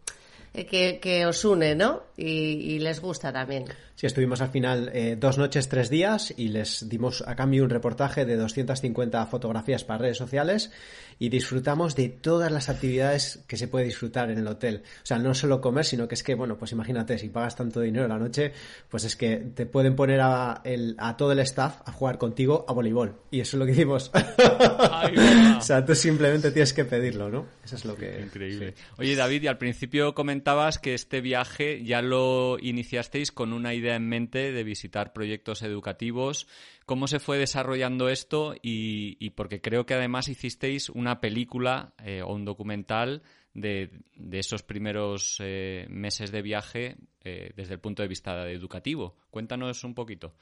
eh, 0.56 0.98
que, 1.00 1.26
os 1.26 1.44
une, 1.44 1.74
¿no? 1.74 2.04
Y, 2.16 2.78
les 2.78 3.00
gusta 3.00 3.30
también. 3.30 3.66
Sí, 3.96 4.06
estuvimos 4.06 4.42
al 4.42 4.50
final 4.50 4.90
eh, 4.92 5.16
dos 5.18 5.38
noches, 5.38 5.70
tres 5.70 5.88
días 5.88 6.34
y 6.36 6.48
les 6.48 6.86
dimos 6.86 7.24
a 7.26 7.34
cambio 7.34 7.64
un 7.64 7.70
reportaje 7.70 8.26
de 8.26 8.36
250 8.36 9.24
fotografías 9.24 9.84
para 9.84 10.00
redes 10.00 10.18
sociales 10.18 10.70
y 11.18 11.30
disfrutamos 11.30 11.96
de 11.96 12.10
todas 12.10 12.52
las 12.52 12.68
actividades 12.68 13.42
que 13.46 13.56
se 13.56 13.68
puede 13.68 13.86
disfrutar 13.86 14.30
en 14.30 14.36
el 14.36 14.46
hotel. 14.48 14.82
O 15.02 15.06
sea, 15.06 15.18
no 15.18 15.32
solo 15.32 15.62
comer, 15.62 15.86
sino 15.86 16.06
que 16.06 16.14
es 16.14 16.22
que, 16.22 16.34
bueno, 16.34 16.58
pues 16.58 16.72
imagínate, 16.72 17.16
si 17.16 17.30
pagas 17.30 17.56
tanto 17.56 17.80
dinero 17.80 18.06
la 18.06 18.18
noche, 18.18 18.52
pues 18.90 19.04
es 19.04 19.16
que 19.16 19.36
te 19.36 19.64
pueden 19.64 19.96
poner 19.96 20.20
a, 20.20 20.60
el, 20.64 20.94
a 20.98 21.16
todo 21.16 21.32
el 21.32 21.38
staff 21.38 21.80
a 21.86 21.92
jugar 21.92 22.18
contigo 22.18 22.66
a 22.68 22.74
voleibol. 22.74 23.16
Y 23.30 23.40
eso 23.40 23.56
es 23.56 23.60
lo 23.60 23.64
que 23.64 23.72
hicimos. 23.72 24.10
o 25.58 25.60
sea, 25.62 25.86
tú 25.86 25.94
simplemente 25.94 26.50
tienes 26.50 26.74
que 26.74 26.84
pedirlo, 26.84 27.30
¿no? 27.30 27.46
Eso 27.64 27.76
es 27.76 27.86
lo 27.86 27.96
que... 27.96 28.20
Increíble. 28.20 28.74
Oye, 28.98 29.16
David, 29.16 29.44
y 29.44 29.46
al 29.46 29.56
principio 29.56 30.14
comentabas 30.14 30.78
que 30.78 30.92
este 30.92 31.22
viaje 31.22 31.82
ya 31.82 32.02
lo 32.02 32.58
iniciasteis 32.60 33.32
con 33.32 33.54
una 33.54 33.72
idea 33.72 33.85
en 33.94 34.08
mente 34.08 34.50
de 34.50 34.64
visitar 34.64 35.12
proyectos 35.12 35.62
educativos 35.62 36.48
¿Cómo 36.86 37.08
se 37.08 37.18
fue 37.18 37.36
desarrollando 37.36 38.08
esto? 38.08 38.54
Y, 38.62 39.30
porque 39.30 39.60
creo 39.60 39.86
que 39.86 39.94
además 39.94 40.28
hicisteis 40.28 40.88
una 40.88 41.20
película 41.20 41.94
eh, 41.98 42.22
o 42.22 42.32
un 42.32 42.44
documental 42.44 43.22
de, 43.54 43.90
esos 44.30 44.62
primeros 44.62 45.38
eh, 45.40 45.86
meses 45.90 46.30
de 46.30 46.42
viaje 46.42 46.96
eh, 47.24 47.52
desde 47.56 47.74
el 47.74 47.80
punto 47.80 48.02
de 48.02 48.08
vista 48.08 48.48
educativo. 48.48 49.16
Cuéntanos 49.30 49.82
un 49.82 49.94
poquito. 49.94 50.34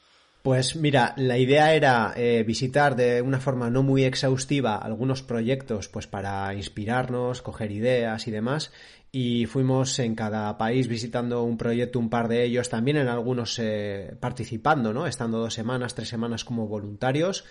Pues 0.44 0.76
mira, 0.76 1.14
la 1.16 1.38
idea 1.38 1.72
era 1.74 2.12
visitar 2.44 2.96
de 2.96 3.22
una 3.22 3.40
forma 3.40 3.70
no 3.70 3.82
muy 3.82 4.04
exhaustiva 4.04 4.76
algunos 4.76 5.22
proyectos, 5.22 5.88
pues 5.88 6.06
para 6.06 6.52
inspirarnos, 6.52 7.40
coger 7.40 7.72
ideas 7.72 8.28
y 8.28 8.30
demás, 8.30 8.70
y 9.10 9.46
fuimos 9.46 9.98
en 10.00 10.14
cada 10.14 10.58
país 10.58 10.86
visitando 10.86 11.44
un 11.44 11.56
proyecto, 11.56 11.98
un 11.98 12.10
par 12.10 12.28
de 12.28 12.44
ellos, 12.44 12.68
también 12.68 12.98
en 12.98 13.08
algunos 13.08 13.58
eh, 13.58 14.16
participando, 14.20 14.92
¿no? 14.92 15.06
Estando 15.06 15.38
dos 15.38 15.54
semanas, 15.54 15.94
tres 15.94 16.10
semanas 16.10 16.44
como 16.44 16.68
voluntarios 16.68 17.46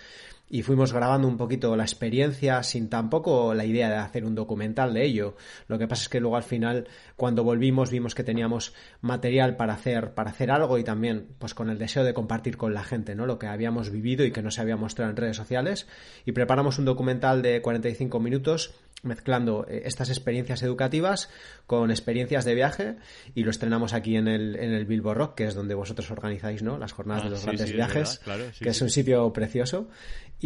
y 0.48 0.62
fuimos 0.62 0.92
grabando 0.92 1.26
un 1.26 1.36
poquito 1.36 1.74
la 1.74 1.84
experiencia 1.84 2.62
sin 2.62 2.88
tampoco 2.88 3.54
la 3.54 3.64
idea 3.64 3.88
de 3.88 3.96
hacer 3.96 4.24
un 4.24 4.34
documental 4.34 4.92
de 4.94 5.04
ello. 5.04 5.36
Lo 5.68 5.78
que 5.78 5.88
pasa 5.88 6.02
es 6.02 6.08
que 6.08 6.20
luego 6.20 6.36
al 6.36 6.42
final 6.42 6.88
cuando 7.16 7.44
volvimos 7.44 7.90
vimos 7.90 8.14
que 8.14 8.24
teníamos 8.24 8.74
material 9.00 9.56
para 9.56 9.74
hacer 9.74 10.14
para 10.14 10.30
hacer 10.30 10.50
algo 10.50 10.78
y 10.78 10.84
también 10.84 11.28
pues 11.38 11.54
con 11.54 11.70
el 11.70 11.78
deseo 11.78 12.04
de 12.04 12.14
compartir 12.14 12.56
con 12.56 12.74
la 12.74 12.84
gente, 12.84 13.14
¿no? 13.14 13.26
Lo 13.26 13.38
que 13.38 13.46
habíamos 13.46 13.90
vivido 13.90 14.24
y 14.24 14.32
que 14.32 14.42
no 14.42 14.50
se 14.50 14.60
había 14.60 14.76
mostrado 14.76 15.10
en 15.10 15.16
redes 15.16 15.36
sociales 15.36 15.86
y 16.24 16.32
preparamos 16.32 16.78
un 16.78 16.84
documental 16.84 17.42
de 17.42 17.62
45 17.62 18.20
minutos 18.20 18.74
mezclando 19.04 19.66
eh, 19.68 19.82
estas 19.84 20.08
experiencias 20.08 20.62
educativas 20.62 21.30
con 21.66 21.90
experiencias 21.90 22.44
de 22.44 22.54
viaje 22.54 22.96
y 23.34 23.44
lo 23.44 23.50
estrenamos 23.50 23.92
aquí 23.92 24.16
en 24.16 24.28
el, 24.28 24.56
en 24.56 24.72
el 24.72 24.86
Bilbo 24.86 25.14
Rock, 25.14 25.36
que 25.36 25.44
es 25.44 25.54
donde 25.54 25.74
vosotros 25.74 26.10
organizáis 26.10 26.62
¿no? 26.62 26.78
las 26.78 26.92
jornadas 26.92 27.24
de 27.24 27.28
ah, 27.28 27.30
los 27.30 27.44
grandes 27.44 27.72
viajes, 27.72 28.20
que 28.58 28.70
es 28.70 28.82
un 28.82 28.90
sitio 28.90 29.32
precioso. 29.32 29.88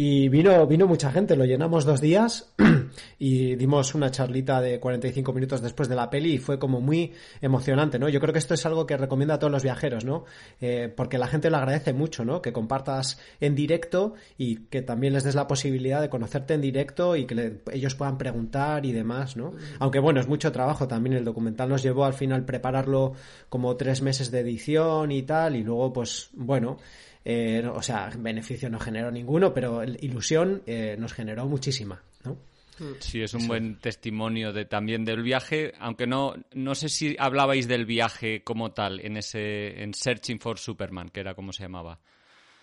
Y 0.01 0.29
vino, 0.29 0.65
vino 0.65 0.87
mucha 0.87 1.11
gente, 1.11 1.35
lo 1.35 1.43
llenamos 1.43 1.83
dos 1.83 1.99
días 1.99 2.53
y 3.19 3.57
dimos 3.57 3.93
una 3.95 4.09
charlita 4.09 4.61
de 4.61 4.79
45 4.79 5.33
minutos 5.33 5.61
después 5.61 5.89
de 5.89 5.95
la 5.95 6.09
peli 6.09 6.35
y 6.35 6.37
fue 6.37 6.57
como 6.57 6.79
muy 6.79 7.11
emocionante, 7.41 7.99
¿no? 7.99 8.07
Yo 8.07 8.21
creo 8.21 8.31
que 8.31 8.39
esto 8.39 8.53
es 8.53 8.65
algo 8.65 8.87
que 8.87 8.95
recomiendo 8.95 9.33
a 9.33 9.39
todos 9.39 9.51
los 9.51 9.61
viajeros, 9.61 10.05
¿no? 10.05 10.23
Eh, 10.61 10.87
porque 10.95 11.17
la 11.17 11.27
gente 11.27 11.49
lo 11.49 11.57
agradece 11.57 11.91
mucho, 11.91 12.23
¿no? 12.23 12.41
Que 12.41 12.53
compartas 12.53 13.19
en 13.41 13.55
directo 13.55 14.13
y 14.37 14.67
que 14.67 14.81
también 14.81 15.11
les 15.11 15.25
des 15.25 15.35
la 15.35 15.47
posibilidad 15.47 15.99
de 15.99 16.07
conocerte 16.07 16.53
en 16.53 16.61
directo 16.61 17.17
y 17.17 17.25
que 17.25 17.59
ellos 17.73 17.95
puedan 17.95 18.17
preguntar 18.17 18.85
y 18.85 18.93
demás, 18.93 19.35
¿no? 19.35 19.51
Aunque 19.79 19.99
bueno, 19.99 20.21
es 20.21 20.29
mucho 20.29 20.53
trabajo 20.53 20.87
también 20.87 21.17
el 21.17 21.25
documental 21.25 21.67
nos 21.67 21.83
llevó 21.83 22.05
al 22.05 22.13
final 22.13 22.45
prepararlo 22.45 23.15
como 23.49 23.75
tres 23.75 24.01
meses 24.01 24.31
de 24.31 24.39
edición 24.39 25.11
y 25.11 25.23
tal 25.23 25.57
y 25.57 25.63
luego 25.63 25.91
pues 25.91 26.29
bueno 26.31 26.77
eh, 27.25 27.63
o 27.71 27.81
sea, 27.81 28.09
beneficio 28.17 28.69
no 28.69 28.79
generó 28.79 29.11
ninguno, 29.11 29.53
pero 29.53 29.83
ilusión 29.83 30.63
eh, 30.65 30.95
nos 30.97 31.13
generó 31.13 31.45
muchísima, 31.45 32.01
¿no? 32.23 32.37
Sí, 32.99 33.21
es 33.21 33.33
un 33.33 33.45
buen 33.45 33.75
testimonio 33.75 34.53
de, 34.53 34.63
también 34.63 35.03
del 35.03 35.21
viaje, 35.21 35.73
aunque 35.79 36.07
no, 36.07 36.35
no 36.53 36.75
sé 36.75 36.87
si 36.87 37.15
hablabais 37.19 37.67
del 37.67 37.85
viaje 37.85 38.41
como 38.41 38.71
tal 38.71 39.01
en 39.01 39.17
ese 39.17 39.83
en 39.83 39.93
Searching 39.93 40.39
for 40.39 40.57
Superman, 40.57 41.09
que 41.09 41.19
era 41.19 41.33
como 41.33 41.51
se 41.51 41.63
llamaba. 41.63 41.99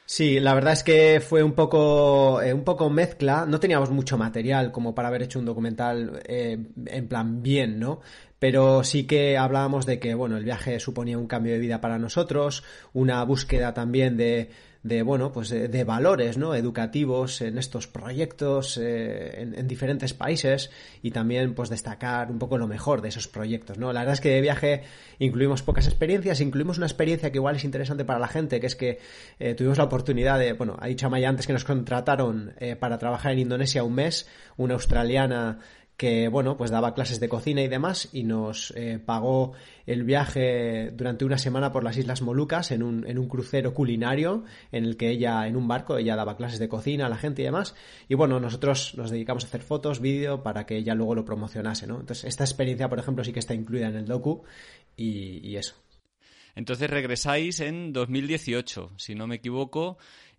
Sí, 0.08 0.38
la 0.38 0.54
verdad 0.54 0.72
es 0.72 0.84
que 0.84 1.20
fue 1.20 1.42
un 1.42 1.52
poco, 1.54 2.40
eh, 2.40 2.54
un 2.54 2.62
poco 2.62 2.88
mezcla. 2.88 3.44
No 3.44 3.58
teníamos 3.58 3.90
mucho 3.90 4.16
material 4.16 4.70
como 4.70 4.94
para 4.94 5.08
haber 5.08 5.22
hecho 5.22 5.40
un 5.40 5.44
documental 5.44 6.22
eh, 6.26 6.58
en 6.86 7.08
plan 7.08 7.42
bien, 7.42 7.80
¿no? 7.80 8.00
Pero 8.38 8.84
sí 8.84 9.04
que 9.06 9.36
hablábamos 9.36 9.84
de 9.84 9.98
que, 9.98 10.14
bueno, 10.14 10.36
el 10.36 10.44
viaje 10.44 10.78
suponía 10.78 11.18
un 11.18 11.26
cambio 11.26 11.54
de 11.54 11.58
vida 11.58 11.80
para 11.80 11.98
nosotros, 11.98 12.62
una 12.92 13.24
búsqueda 13.24 13.74
también 13.74 14.16
de, 14.16 14.50
de 14.86 15.02
bueno, 15.02 15.32
pues 15.32 15.50
de, 15.50 15.84
valores, 15.84 16.38
¿no? 16.38 16.54
Educativos 16.54 17.40
en 17.40 17.58
estos 17.58 17.88
proyectos 17.88 18.78
eh, 18.80 19.42
en, 19.42 19.66
diferentes 19.66 20.14
países 20.14 20.70
y 21.02 21.10
también, 21.10 21.54
pues 21.54 21.70
destacar 21.70 22.30
un 22.30 22.38
poco 22.38 22.56
lo 22.56 22.68
mejor 22.68 23.02
de 23.02 23.08
esos 23.08 23.26
proyectos, 23.26 23.78
¿no? 23.78 23.92
La 23.92 24.00
verdad 24.00 24.14
es 24.14 24.20
que 24.20 24.30
de 24.30 24.40
viaje 24.40 24.82
incluimos 25.18 25.62
pocas 25.62 25.86
experiencias, 25.86 26.40
incluimos 26.40 26.76
una 26.76 26.86
experiencia 26.86 27.32
que 27.32 27.38
igual 27.38 27.56
es 27.56 27.64
interesante 27.64 28.04
para 28.04 28.20
la 28.20 28.28
gente, 28.28 28.60
que 28.60 28.66
es 28.66 28.76
que 28.76 29.00
eh, 29.40 29.54
tuvimos 29.54 29.78
la 29.78 29.84
oportunidad 29.84 30.38
de, 30.38 30.52
bueno, 30.52 30.76
ha 30.78 30.86
dicho 30.86 31.06
Amaya 31.06 31.28
antes 31.28 31.46
que 31.46 31.52
nos 31.52 31.64
contrataron 31.64 32.54
eh, 32.58 32.76
para 32.76 32.98
trabajar 32.98 33.32
en 33.32 33.40
Indonesia 33.40 33.82
un 33.82 33.94
mes, 33.94 34.28
una 34.56 34.74
australiana 34.74 35.58
que 35.96 36.28
bueno, 36.28 36.56
pues 36.56 36.70
daba 36.70 36.94
clases 36.94 37.20
de 37.20 37.28
cocina 37.28 37.62
y 37.62 37.68
demás 37.68 38.08
y 38.12 38.24
nos 38.24 38.72
eh, 38.76 38.98
pagó 38.98 39.52
el 39.86 40.04
viaje 40.04 40.90
durante 40.90 41.24
una 41.24 41.38
semana 41.38 41.72
por 41.72 41.84
las 41.84 41.96
Islas 41.96 42.20
Molucas 42.20 42.70
en 42.70 42.82
un, 42.82 43.06
en 43.06 43.18
un 43.18 43.28
crucero 43.28 43.72
culinario 43.72 44.44
en 44.72 44.84
el 44.84 44.96
que 44.96 45.10
ella, 45.10 45.46
en 45.46 45.56
un 45.56 45.68
barco, 45.68 45.96
ella 45.96 46.14
daba 46.16 46.36
clases 46.36 46.58
de 46.58 46.68
cocina 46.68 47.06
a 47.06 47.08
la 47.08 47.16
gente 47.16 47.42
y 47.42 47.46
demás. 47.46 47.74
Y 48.08 48.14
bueno, 48.14 48.38
nosotros 48.40 48.94
nos 48.96 49.10
dedicamos 49.10 49.44
a 49.44 49.46
hacer 49.46 49.62
fotos, 49.62 50.00
vídeo 50.00 50.42
para 50.42 50.66
que 50.66 50.76
ella 50.76 50.94
luego 50.94 51.14
lo 51.14 51.24
promocionase, 51.24 51.86
¿no? 51.86 52.00
Entonces, 52.00 52.24
esta 52.24 52.44
experiencia, 52.44 52.88
por 52.88 52.98
ejemplo, 52.98 53.24
sí 53.24 53.32
que 53.32 53.38
está 53.38 53.54
incluida 53.54 53.88
en 53.88 53.96
el 53.96 54.06
docu 54.06 54.42
y, 54.96 55.48
y 55.48 55.56
eso. 55.56 55.76
Entonces 56.56 56.88
regresáis 56.88 57.60
en 57.60 57.92
2018, 57.92 58.92
si 58.96 59.14
no 59.14 59.26
me 59.26 59.36
equivoco, 59.36 59.98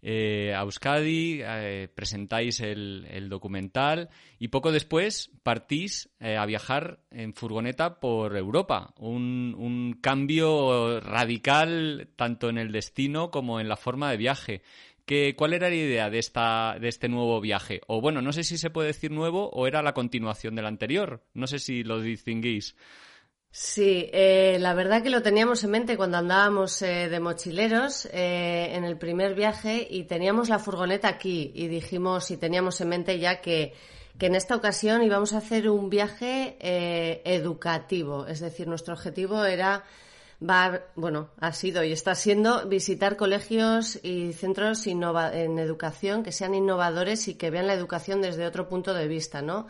eh, 0.09 0.53
a 0.55 0.61
Euskadi, 0.61 1.41
eh, 1.43 1.89
presentáis 1.93 2.61
el, 2.61 3.27
documental 3.27 4.07
y 4.39 4.47
poco 4.47 4.71
después 4.71 5.31
partís 5.43 6.09
eh, 6.21 6.37
a 6.37 6.45
viajar 6.45 7.01
en 7.11 7.33
furgoneta 7.33 7.99
por 7.99 8.37
Europa. 8.37 8.93
Un, 8.99 9.99
cambio 10.01 11.01
radical 11.01 12.07
tanto 12.15 12.47
en 12.47 12.57
el 12.57 12.71
destino 12.71 13.31
como 13.31 13.59
en 13.59 13.67
la 13.67 13.75
forma 13.75 14.09
de 14.09 14.15
viaje. 14.15 14.61
¿Cuál 15.35 15.53
era 15.53 15.67
la 15.67 15.75
idea 15.75 16.09
de, 16.09 16.19
esta, 16.19 16.77
de 16.79 16.87
este 16.87 17.09
nuevo 17.09 17.41
viaje? 17.41 17.81
O 17.87 17.99
bueno, 17.99 18.21
no 18.21 18.31
sé 18.31 18.45
si 18.45 18.57
se 18.57 18.69
puede 18.69 18.87
decir 18.87 19.11
nuevo 19.11 19.49
o 19.49 19.67
era 19.67 19.81
la 19.81 19.93
continuación 19.93 20.55
del 20.55 20.67
anterior. 20.67 21.21
No 21.33 21.47
sé 21.47 21.59
si 21.59 21.83
lo 21.83 21.99
distinguís. 21.99 22.77
Sí, 23.51 24.09
eh, 24.13 24.57
la 24.59 24.73
verdad 24.73 25.01
que 25.01 25.09
lo 25.09 25.23
teníamos 25.23 25.63
en 25.63 25.71
mente 25.71 25.97
cuando 25.97 26.17
andábamos 26.17 26.81
eh, 26.81 27.09
de 27.09 27.19
mochileros 27.19 28.05
eh, 28.11 28.75
en 28.75 28.83
el 28.83 28.97
primer 28.97 29.33
viaje 29.33 29.87
y 29.89 30.03
teníamos 30.03 30.49
la 30.49 30.59
furgoneta 30.59 31.07
aquí 31.07 31.51
y 31.55 31.67
dijimos 31.67 32.29
y 32.29 32.37
teníamos 32.37 32.79
en 32.81 32.89
mente 32.89 33.17
ya 33.17 33.41
que, 33.41 33.73
que 34.19 34.27
en 34.27 34.35
esta 34.35 34.55
ocasión 34.55 35.01
íbamos 35.01 35.33
a 35.33 35.39
hacer 35.39 35.69
un 35.69 35.89
viaje 35.89 36.57
educativo, 37.25 38.27
es 38.27 38.41
decir, 38.41 38.67
nuestro 38.67 38.93
objetivo 38.93 39.43
era 39.43 39.83
bueno, 40.95 41.29
ha 41.39 41.51
sido 41.51 41.83
y 41.83 41.91
está 41.91 42.13
siendo 42.13 42.67
visitar 42.67 43.17
colegios 43.17 43.99
y 44.03 44.33
centros 44.33 44.85
en 44.85 45.57
educación 45.57 46.21
que 46.21 46.31
sean 46.31 46.53
innovadores 46.53 47.27
y 47.27 47.35
que 47.35 47.49
vean 47.49 47.65
la 47.65 47.73
educación 47.73 48.21
desde 48.21 48.45
otro 48.45 48.69
punto 48.69 48.93
de 48.93 49.07
vista, 49.07 49.41
¿no? 49.41 49.65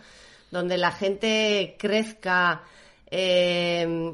Donde 0.51 0.77
la 0.77 0.91
gente 0.91 1.77
crezca 1.79 2.63
eh, 3.12 4.14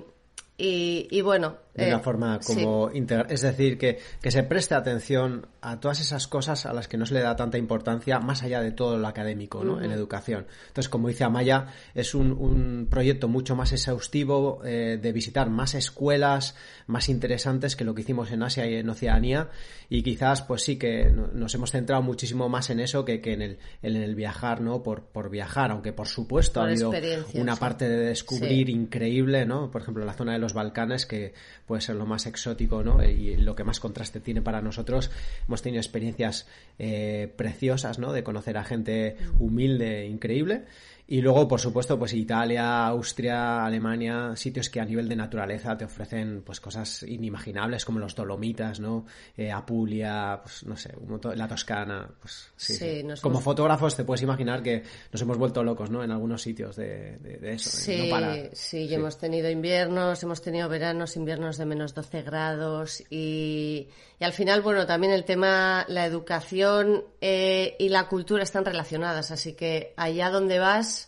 y, 0.57 1.21
bueno. 1.21 1.62
De 1.73 1.87
una 1.87 1.97
eh, 1.97 1.99
forma 1.99 2.39
como 2.45 2.91
integral. 2.91 3.27
Es 3.29 3.41
decir, 3.41 3.77
que, 3.77 3.97
que, 4.21 4.29
se 4.29 4.43
preste 4.43 4.75
atención 4.75 5.47
a 5.61 5.79
todas 5.79 5.99
esas 6.01 6.27
cosas 6.27 6.67
a 6.67 6.73
las 6.73 6.87
que 6.87 6.97
no 6.97 7.05
se 7.05 7.15
le 7.15 7.21
da 7.21 7.35
tanta 7.35 7.57
importancia, 7.57 8.19
más 8.19 8.43
allá 8.43 8.61
de 8.61 8.71
todo 8.71 8.97
lo 8.97 9.07
académico, 9.07 9.63
¿no? 9.63 9.81
En 9.81 9.91
educación. 9.91 10.45
Entonces, 10.67 10.89
como 10.89 11.07
dice 11.07 11.23
Amaya, 11.23 11.67
es 11.95 12.13
un, 12.13 12.31
un 12.31 12.87
proyecto 12.89 13.27
mucho 13.27 13.55
más 13.55 13.71
exhaustivo 13.71 14.61
eh, 14.63 14.99
de 15.01 15.11
visitar 15.11 15.49
más 15.49 15.73
escuelas, 15.73 16.55
más 16.85 17.09
interesantes 17.09 17.75
que 17.75 17.83
lo 17.83 17.95
que 17.95 18.01
hicimos 18.01 18.31
en 18.31 18.43
Asia 18.43 18.67
y 18.67 18.75
en 18.75 18.89
Oceanía. 18.89 19.49
Y 19.89 20.03
quizás, 20.03 20.41
pues 20.41 20.63
sí 20.63 20.77
que 20.77 21.11
nos 21.11 21.53
hemos 21.55 21.71
centrado 21.71 22.01
muchísimo 22.01 22.49
más 22.49 22.69
en 22.69 22.79
eso 22.79 23.05
que, 23.05 23.21
que 23.21 23.33
en, 23.33 23.41
el, 23.41 23.59
en 23.81 23.95
el 23.95 24.15
viajar, 24.15 24.61
¿no? 24.61 24.83
Por, 24.83 25.03
por 25.03 25.29
viajar, 25.29 25.71
aunque 25.71 25.93
por 25.93 26.07
supuesto 26.07 26.61
ha 26.61 26.65
habido 26.65 26.91
una 27.33 27.55
parte 27.55 27.87
de 27.87 27.97
descubrir 27.97 28.69
increíble, 28.69 29.45
¿no? 29.45 29.71
Por 29.71 29.81
ejemplo, 29.81 30.05
la 30.05 30.13
zona 30.13 30.33
de 30.33 30.39
los 30.39 30.53
Balcanes, 30.53 31.05
que 31.05 31.33
puede 31.65 31.81
ser 31.81 31.95
lo 31.95 32.05
más 32.05 32.25
exótico 32.25 32.83
¿no? 32.83 33.03
y 33.03 33.37
lo 33.37 33.55
que 33.55 33.63
más 33.63 33.79
contraste 33.79 34.19
tiene 34.19 34.41
para 34.41 34.61
nosotros. 34.61 35.11
Hemos 35.47 35.61
tenido 35.61 35.79
experiencias 35.79 36.47
eh, 36.79 37.31
preciosas 37.35 37.99
¿no? 37.99 38.13
de 38.13 38.23
conocer 38.23 38.57
a 38.57 38.63
gente 38.63 39.17
humilde, 39.39 40.05
increíble. 40.05 40.65
Y 41.05 41.21
luego, 41.21 41.47
por 41.49 41.59
supuesto, 41.59 41.99
pues 41.99 42.13
Italia, 42.13 42.87
Austria, 42.87 43.65
Alemania, 43.65 44.35
sitios 44.37 44.69
que 44.69 44.79
a 44.79 44.85
nivel 44.85 45.09
de 45.09 45.17
naturaleza 45.17 45.77
te 45.77 45.83
ofrecen 45.83 46.43
pues 46.45 46.61
cosas 46.61 47.03
inimaginables 47.03 47.83
como 47.83 47.99
los 47.99 48.15
Dolomitas, 48.15 48.79
¿no? 48.79 49.05
Eh, 49.35 49.51
Apulia, 49.51 50.39
pues 50.41 50.65
no 50.65 50.77
sé, 50.77 50.93
la 51.35 51.47
Toscana, 51.47 52.09
pues 52.21 52.51
sí. 52.55 53.03
Como 53.21 53.41
fotógrafos 53.41 53.97
te 53.97 54.05
puedes 54.05 54.21
imaginar 54.21 54.63
que 54.63 54.83
nos 55.11 55.21
hemos 55.21 55.37
vuelto 55.37 55.61
locos, 55.61 55.89
¿no? 55.89 56.03
En 56.05 56.11
algunos 56.11 56.41
sitios 56.41 56.77
de, 56.77 57.19
eso. 57.43 57.69
Sí, 57.69 58.09
sí, 58.53 58.85
y 58.85 58.93
hemos 58.93 59.17
tenido 59.17 59.49
inviernos, 59.49 60.23
hemos 60.23 60.41
tenido 60.41 60.69
veranos, 60.69 61.17
inviernos 61.17 61.57
de 61.57 61.65
menos 61.65 61.93
12 61.93 62.21
grados 62.21 63.03
y, 63.09 63.89
y 64.19 64.23
al 64.23 64.31
final, 64.31 64.61
bueno, 64.61 64.85
también 64.85 65.11
el 65.11 65.25
tema, 65.25 65.85
la 65.89 66.05
educación 66.05 67.03
eh, 67.19 67.75
y 67.77 67.89
la 67.89 68.07
cultura 68.07 68.43
están 68.43 68.63
relacionadas, 68.63 69.31
así 69.31 69.51
que 69.51 69.93
allá 69.97 70.29
donde 70.29 70.59
vas 70.59 71.02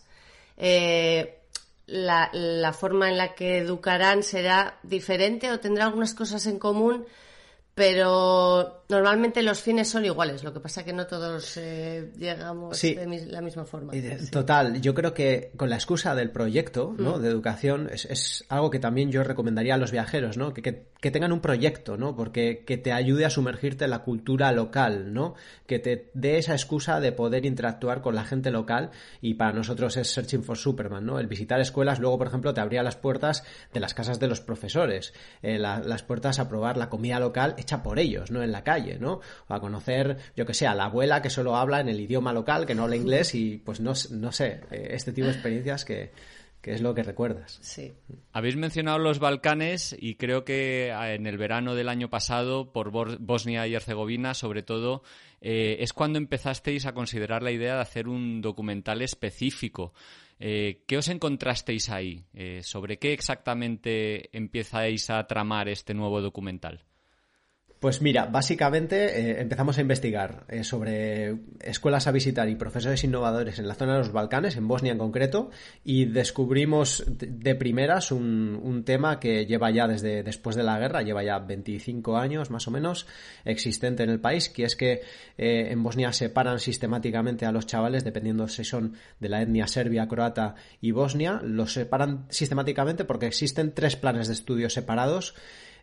eh, 0.56 1.40
la, 1.86 2.30
la, 2.32 2.72
forma 2.72 3.08
en 3.08 3.16
la 3.16 3.34
que 3.34 3.58
educarán 3.58 4.22
será 4.22 4.78
diferente 4.82 5.50
o 5.52 5.60
tendrá 5.60 5.84
algunas 5.84 6.14
cosas 6.14 6.46
en 6.46 6.58
común, 6.58 7.06
pero 7.76 8.84
normalmente 8.88 9.42
los 9.42 9.60
fines 9.60 9.86
son 9.86 10.06
iguales, 10.06 10.42
lo 10.42 10.54
que 10.54 10.60
pasa 10.60 10.82
que 10.82 10.94
no 10.94 11.06
todos 11.06 11.58
eh, 11.58 12.10
llegamos 12.16 12.80
de 12.80 13.26
la 13.26 13.42
misma 13.42 13.66
forma. 13.66 13.92
Total, 14.30 14.80
yo 14.80 14.94
creo 14.94 15.12
que 15.12 15.50
con 15.58 15.68
la 15.68 15.76
excusa 15.76 16.14
del 16.14 16.30
proyecto 16.30 16.94
¿no? 16.96 17.18
Mm. 17.18 17.20
de 17.20 17.28
educación 17.28 17.90
es, 17.92 18.06
es, 18.06 18.46
algo 18.48 18.70
que 18.70 18.78
también 18.78 19.10
yo 19.10 19.22
recomendaría 19.24 19.74
a 19.74 19.76
los 19.76 19.92
viajeros, 19.92 20.38
¿no? 20.38 20.54
que, 20.54 20.62
que, 20.62 20.86
que, 21.00 21.10
tengan 21.10 21.32
un 21.32 21.40
proyecto, 21.40 21.98
¿no? 21.98 22.16
porque 22.16 22.64
que 22.64 22.78
te 22.78 22.92
ayude 22.92 23.26
a 23.26 23.30
sumergirte 23.30 23.84
en 23.84 23.90
la 23.90 23.98
cultura 23.98 24.52
local, 24.52 25.12
¿no? 25.12 25.34
que 25.66 25.78
te 25.78 26.10
dé 26.14 26.38
esa 26.38 26.52
excusa 26.52 26.98
de 27.00 27.12
poder 27.12 27.44
interactuar 27.44 28.00
con 28.00 28.14
la 28.14 28.24
gente 28.24 28.50
local 28.50 28.90
y 29.20 29.34
para 29.34 29.52
nosotros 29.52 29.98
es 29.98 30.08
Searching 30.12 30.44
for 30.44 30.56
Superman, 30.56 31.04
¿no? 31.04 31.18
el 31.18 31.26
visitar 31.26 31.60
escuelas 31.60 31.98
luego, 31.98 32.16
por 32.16 32.28
ejemplo, 32.28 32.54
te 32.54 32.62
abría 32.62 32.82
las 32.82 32.96
puertas 32.96 33.44
de 33.74 33.80
las 33.80 33.92
casas 33.92 34.18
de 34.18 34.28
los 34.28 34.40
profesores, 34.40 35.12
eh, 35.42 35.58
las 35.58 36.02
puertas 36.04 36.38
a 36.38 36.48
probar 36.48 36.78
la 36.78 36.88
comida 36.88 37.20
local 37.20 37.54
hecha 37.66 37.82
por 37.82 37.98
ellos, 37.98 38.30
¿no? 38.30 38.42
en 38.42 38.52
la 38.52 38.62
calle 38.62 38.98
¿no? 38.98 39.20
O 39.48 39.54
a 39.54 39.60
conocer, 39.60 40.16
yo 40.36 40.46
que 40.46 40.54
sé, 40.54 40.66
a 40.66 40.74
la 40.74 40.84
abuela 40.84 41.20
que 41.20 41.30
solo 41.30 41.56
habla 41.56 41.80
en 41.80 41.88
el 41.88 42.00
idioma 42.00 42.32
local, 42.32 42.64
que 42.64 42.74
no 42.74 42.84
habla 42.84 42.96
inglés 42.96 43.34
y 43.34 43.58
pues 43.58 43.80
no, 43.80 43.92
no 44.10 44.32
sé, 44.32 44.60
eh, 44.70 44.88
este 44.90 45.12
tipo 45.12 45.26
de 45.26 45.32
experiencias 45.32 45.84
que, 45.84 46.12
es 46.62 46.80
lo 46.80 46.96
que 46.96 47.04
recuerdas. 47.04 47.60
Sí. 47.62 47.92
Habéis 48.32 48.56
mencionado 48.56 48.98
los 48.98 49.20
Balcanes 49.20 49.96
y 49.96 50.16
creo 50.16 50.44
que 50.44 50.92
ah, 50.92 51.14
en 51.14 51.28
el 51.28 51.38
verano 51.38 51.76
del 51.76 51.88
año 51.88 52.10
pasado, 52.10 52.72
por 52.72 52.90
Bosnia 52.90 53.68
y 53.68 53.74
Herzegovina, 53.76 54.34
sobre 54.34 54.64
todo, 54.64 55.04
eh, 55.40 55.76
es 55.78 55.92
cuando 55.92 56.18
empezasteis 56.18 56.84
a 56.86 56.92
considerar 56.92 57.44
la 57.44 57.52
idea 57.52 57.76
de 57.76 57.82
hacer 57.82 58.08
un 58.08 58.40
documental 58.40 59.00
específico. 59.00 59.94
Eh, 60.40 60.82
¿Qué 60.88 60.98
os 60.98 61.06
encontrasteis 61.06 61.88
ahí? 61.88 62.24
¿Sobre 62.62 62.98
qué 62.98 63.12
exactamente 63.12 64.36
empezáis 64.36 65.08
a 65.08 65.24
tramar 65.28 65.68
este 65.68 65.94
nuevo 65.94 66.20
documental? 66.20 66.84
Pues 67.78 68.00
mira, 68.00 68.24
básicamente 68.24 69.20
eh, 69.20 69.40
empezamos 69.42 69.76
a 69.76 69.82
investigar 69.82 70.44
eh, 70.48 70.64
sobre 70.64 71.36
escuelas 71.60 72.06
a 72.06 72.12
visitar 72.12 72.48
y 72.48 72.56
profesores 72.56 73.04
innovadores 73.04 73.58
en 73.58 73.68
la 73.68 73.74
zona 73.74 73.92
de 73.92 73.98
los 73.98 74.12
Balcanes, 74.12 74.56
en 74.56 74.66
Bosnia 74.66 74.92
en 74.92 74.98
concreto, 74.98 75.50
y 75.84 76.06
descubrimos 76.06 77.04
de, 77.06 77.54
primeras 77.54 78.12
un, 78.12 78.82
tema 78.86 79.20
que 79.20 79.44
lleva 79.44 79.70
ya 79.70 79.86
desde 79.86 80.22
después 80.22 80.56
de 80.56 80.62
la 80.62 80.78
guerra, 80.78 81.02
lleva 81.02 81.22
ya 81.22 81.38
25 81.38 82.16
años 82.16 82.50
más 82.50 82.66
o 82.66 82.70
menos 82.70 83.06
existente 83.44 84.04
en 84.04 84.10
el 84.10 84.20
país, 84.20 84.48
que 84.48 84.64
es 84.64 84.74
que 84.74 85.02
eh, 85.36 85.68
en 85.70 85.82
Bosnia 85.82 86.12
separan 86.12 86.60
sistemáticamente 86.60 87.44
a 87.44 87.52
los 87.52 87.66
chavales, 87.66 88.04
dependiendo 88.04 88.48
si 88.48 88.64
son 88.64 88.94
de 89.20 89.28
la 89.28 89.42
etnia 89.42 89.66
serbia, 89.66 90.08
croata 90.08 90.54
y 90.80 90.92
bosnia, 90.92 91.40
los 91.42 91.74
separan 91.74 92.26
sistemáticamente 92.30 93.04
porque 93.04 93.26
existen 93.26 93.74
tres 93.74 93.96
planes 93.96 94.28
de 94.28 94.34
estudio 94.34 94.70
separados 94.70 95.34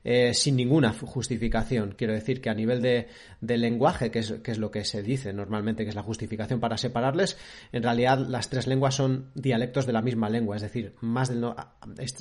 eh, 0.04 0.34
sin 0.34 0.56
ninguna 0.56 0.94
justificación. 0.94 1.96
Quiero 1.98 2.14
decir 2.14 2.42
que 2.42 2.50
a 2.50 2.54
nivel 2.54 2.82
de, 2.82 3.08
lenguaje, 3.42 4.12
que 4.12 4.20
es, 4.20 4.34
que 4.44 4.52
es, 4.52 4.58
lo 4.58 4.72
que 4.72 4.84
se 4.84 5.02
dice 5.02 5.34
normalmente, 5.34 5.84
que 5.84 5.90
es 5.90 5.96
la 5.96 6.04
justificación 6.04 6.60
para 6.60 6.78
separarles, 6.78 7.38
en 7.72 7.84
realidad 7.84 8.18
las 8.18 8.50
tres 8.50 8.68
lenguas 8.68 8.96
son 8.96 9.32
dialectos 9.36 9.86
de 9.86 9.94
la 9.94 10.02
misma 10.02 10.30
lengua, 10.30 10.56
es 10.56 10.62
decir, 10.62 10.96
más 11.02 11.30
del 11.30 11.54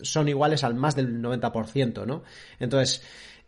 son 0.03 0.29
iguales 0.29 0.65
al 0.65 0.75
más 0.75 0.95
del 0.95 1.21
90%, 1.21 2.07
¿no? 2.07 2.23
Entonces, 2.59 3.03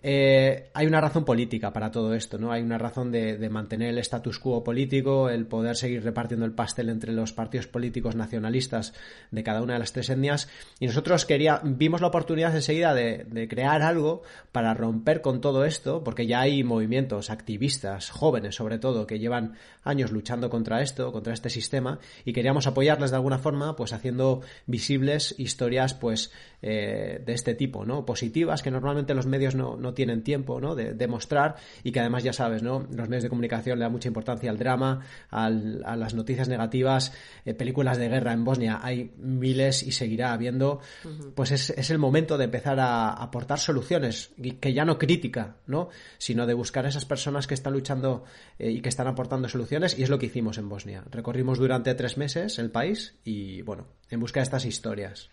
eh, 0.07 0.69
hay 0.75 0.87
una 0.87 1.01
razón 1.01 1.25
política 1.25 1.73
para 1.73 1.91
todo 1.91 2.13
esto, 2.13 2.37
¿no? 2.37 2.53
Hay 2.53 2.61
una 2.61 2.77
razón 2.77 3.11
de, 3.11 3.49
mantener 3.49 3.89
el 3.89 3.99
status 3.99 4.39
quo 4.39 4.63
político, 4.63 5.31
el 5.31 5.47
poder 5.47 5.77
seguir 5.77 6.05
repartiendo 6.05 6.45
el 6.45 6.53
pastel 6.53 6.91
entre 6.91 7.11
los 7.11 7.33
partidos 7.33 7.69
políticos 7.69 8.15
nacionalistas 8.15 8.93
de 9.31 9.43
cada 9.43 9.63
una 9.63 9.73
de 9.73 9.79
las 9.79 9.95
tres 9.95 10.11
etnias. 10.11 10.51
Y 10.79 10.89
nosotros 10.89 11.25
quería, 11.25 11.63
vimos 11.65 12.03
la 12.03 12.09
oportunidad 12.09 12.55
enseguida 12.55 12.93
de, 12.93 13.25
de 13.25 13.49
crear 13.49 13.81
algo 13.81 14.21
para 14.53 14.75
romper 14.75 15.23
con 15.23 15.41
todo 15.41 15.65
esto, 15.65 16.05
porque 16.05 16.27
ya 16.27 16.43
hay 16.43 16.63
movimientos 16.65 17.31
activistas, 17.31 18.11
jóvenes 18.11 18.57
sobre 18.57 18.79
todo, 18.79 19.07
que 19.07 19.19
llevan 19.19 19.55
años 19.85 20.13
luchando 20.13 20.51
contra 20.51 20.83
esto, 20.83 21.13
contra 21.13 21.33
este 21.33 21.49
sistema, 21.49 21.99
y 22.27 22.35
queríamos 22.35 22.67
apoyarles 22.67 23.11
de 23.11 23.17
alguna 23.17 23.39
forma, 23.39 23.75
pues 23.75 23.95
haciendo 23.95 24.43
visibles 24.67 25.35
historias, 25.39 25.95
pues, 25.95 26.31
eh, 26.61 27.23
de 27.25 27.33
este 27.33 27.55
tipo, 27.55 27.87
¿no? 27.87 28.05
Positivas, 28.05 28.63
que 28.63 28.71
normalmente 28.71 29.15
los 29.15 29.27
medios 29.27 29.55
no, 29.55 29.77
no 29.77 29.94
tienen 29.95 30.23
tiempo 30.23 30.61
¿no? 30.61 30.75
de, 30.75 30.93
demostrar 30.93 31.15
mostrar 31.15 31.57
y 31.85 31.93
que 31.93 32.01
además 32.01 32.25
ya 32.25 32.33
sabes, 32.33 32.63
¿no? 32.63 32.87
los 32.91 33.09
medios 33.09 33.23
de 33.23 33.29
comunicación 33.29 33.79
le 33.79 33.85
dan 33.85 33.93
mucha 33.93 34.09
importancia 34.09 34.51
al 34.51 34.59
drama, 34.59 35.01
a 35.31 35.49
las 35.49 36.13
noticias 36.13 36.49
negativas, 36.49 37.13
eh, 37.45 37.55
películas 37.55 37.99
de 37.99 38.09
guerra 38.09 38.33
en 38.33 38.45
Bosnia, 38.45 38.81
hay 38.83 39.13
miles 39.17 39.85
y 39.85 39.93
seguirá 39.93 40.33
habiendo, 40.33 40.81
pues 41.37 41.53
es, 41.53 41.91
el 41.91 41.99
momento 41.99 42.37
de 42.37 42.45
empezar 42.45 42.81
a 42.81 43.11
aportar 43.11 43.61
soluciones, 43.61 44.33
que 44.61 44.73
ya 44.75 44.85
no 44.85 44.99
crítica, 44.99 45.57
¿no? 45.67 45.89
sino 46.19 46.47
de 46.47 46.55
buscar 46.55 46.85
a 46.85 46.89
esas 46.89 47.05
personas 47.05 47.47
que 47.47 47.55
están 47.55 47.73
luchando 47.73 48.25
eh, 48.59 48.71
y 48.71 48.81
que 48.81 48.89
están 48.89 49.07
aportando 49.07 49.49
soluciones 49.49 49.97
y 49.99 50.03
es 50.03 50.11
lo 50.11 50.19
que 50.19 50.27
hicimos 50.27 50.59
en 50.59 50.69
Bosnia. 50.69 51.05
Recorrimos 51.11 51.59
durante 51.59 51.95
tres 51.95 52.17
meses 52.17 52.59
el 52.59 52.71
país 52.71 53.15
y 53.25 53.63
bueno, 53.63 53.87
en 54.11 54.21
busca 54.21 54.41
de 54.41 54.45
estas 54.45 54.65
historias. 54.65 55.31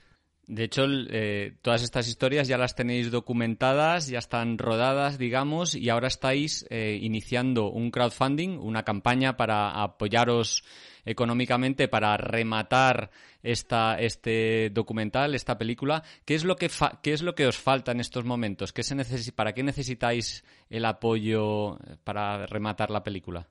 De 0.48 0.64
hecho, 0.64 0.86
eh, 0.88 1.56
todas 1.62 1.84
estas 1.84 2.08
historias 2.08 2.48
ya 2.48 2.58
las 2.58 2.76
tenéis 2.76 3.12
documentadas, 3.12 4.08
ya 4.08 4.20
están 4.20 4.58
rodadas, 4.58 5.18
digamos, 5.18 5.76
y 5.76 5.90
ahora 5.90 6.08
estáis 6.08 6.66
eh, 6.70 7.00
iniciando 7.02 7.70
un 7.70 7.92
crowdfunding, 7.92 8.58
una 8.60 8.84
campaña 8.84 9.38
para 9.38 9.82
apoyaros 9.82 10.64
económicamente 11.06 11.88
para 11.88 12.18
rematar 12.18 13.12
esta, 13.44 13.96
este 14.00 14.70
documental, 14.72 15.36
esta 15.36 15.58
película. 15.58 16.04
¿Qué 16.26 16.36
es 16.36 16.44
lo 16.44 16.56
que, 16.56 16.70
qué 17.02 17.14
es 17.14 17.22
lo 17.22 17.34
que 17.34 17.48
os 17.48 17.58
falta 17.58 17.92
en 17.92 18.00
estos 18.00 18.26
momentos? 18.26 18.74
¿Qué 18.74 18.84
se 18.84 18.96
¿Para 19.32 19.54
qué 19.54 19.64
necesitáis 19.64 20.44
el 20.70 20.86
apoyo 20.86 21.78
para 22.04 22.46
rematar 22.46 22.92
la 22.92 23.04
película? 23.04 23.48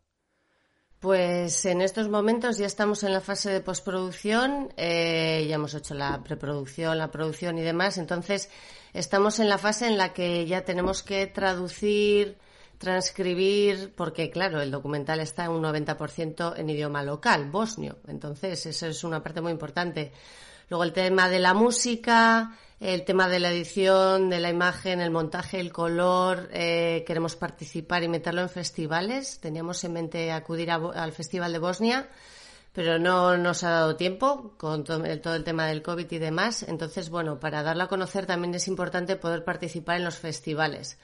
Pues 1.01 1.65
en 1.65 1.81
estos 1.81 2.11
momentos 2.11 2.59
ya 2.59 2.67
estamos 2.67 3.05
en 3.05 3.15
la 3.15 3.23
fase 3.23 3.51
de 3.51 3.63
postproducción, 3.63 4.71
eh, 4.77 5.47
ya 5.49 5.55
hemos 5.55 5.73
hecho 5.73 5.95
la 5.95 6.23
preproducción, 6.23 6.99
la 6.99 7.11
producción 7.11 7.57
y 7.57 7.63
demás, 7.63 7.97
entonces 7.97 8.51
estamos 8.93 9.39
en 9.39 9.49
la 9.49 9.57
fase 9.57 9.87
en 9.87 9.97
la 9.97 10.13
que 10.13 10.45
ya 10.45 10.63
tenemos 10.67 11.03
que 11.03 11.27
traducir, 11.27 12.37
transcribir, 12.77 13.95
porque 13.97 14.31
claro, 14.31 14.61
el 14.61 14.71
documental 14.71 15.21
está 15.21 15.49
un 15.49 15.63
90% 15.63 16.59
en 16.59 16.69
idioma 16.69 17.03
local, 17.03 17.51
bosnio, 17.51 17.97
entonces 18.07 18.67
eso 18.67 18.87
es 18.87 19.03
una 19.03 19.23
parte 19.23 19.41
muy 19.41 19.53
importante. 19.53 20.13
Luego 20.71 20.85
el 20.85 20.93
tema 20.93 21.29
de 21.29 21.41
la 21.41 21.53
música, 21.53 22.57
el 22.79 23.05
tema 23.05 23.29
de 23.29 23.41
la 23.41 23.51
edición, 23.51 24.31
de 24.31 24.39
la 24.39 24.51
imagen, 24.51 25.01
el 25.01 25.11
montaje, 25.11 25.59
el 25.59 25.73
color. 25.73 26.49
Eh, 26.53 27.03
queremos 27.05 27.35
participar 27.35 28.05
y 28.05 28.09
meterlo 28.09 28.41
en 28.41 28.49
festivales. 28.49 29.41
Teníamos 29.41 29.83
en 29.83 29.95
mente 29.95 30.31
acudir 30.31 30.71
al 30.71 31.11
Festival 31.11 31.53
de 31.53 31.59
Bosnia, 31.59 32.09
pero 32.73 33.01
no 33.01 33.37
nos 33.37 33.65
ha 33.65 33.71
dado 33.71 33.97
tiempo 33.97 34.55
con 34.59 34.85
todo 34.85 35.05
el, 35.05 35.21
todo 35.21 35.35
el 35.35 35.43
tema 35.43 35.67
del 35.67 35.83
COVID 35.83 36.07
y 36.09 36.19
demás. 36.19 36.63
Entonces, 36.63 37.11
bueno, 37.11 37.41
para 37.41 37.65
darlo 37.65 37.83
a 37.83 37.89
conocer 37.89 38.27
también 38.27 38.55
es 38.55 38.69
importante 38.69 39.17
poder 39.17 39.43
participar 39.43 39.97
en 39.97 40.05
los 40.05 40.19
festivales. 40.19 40.99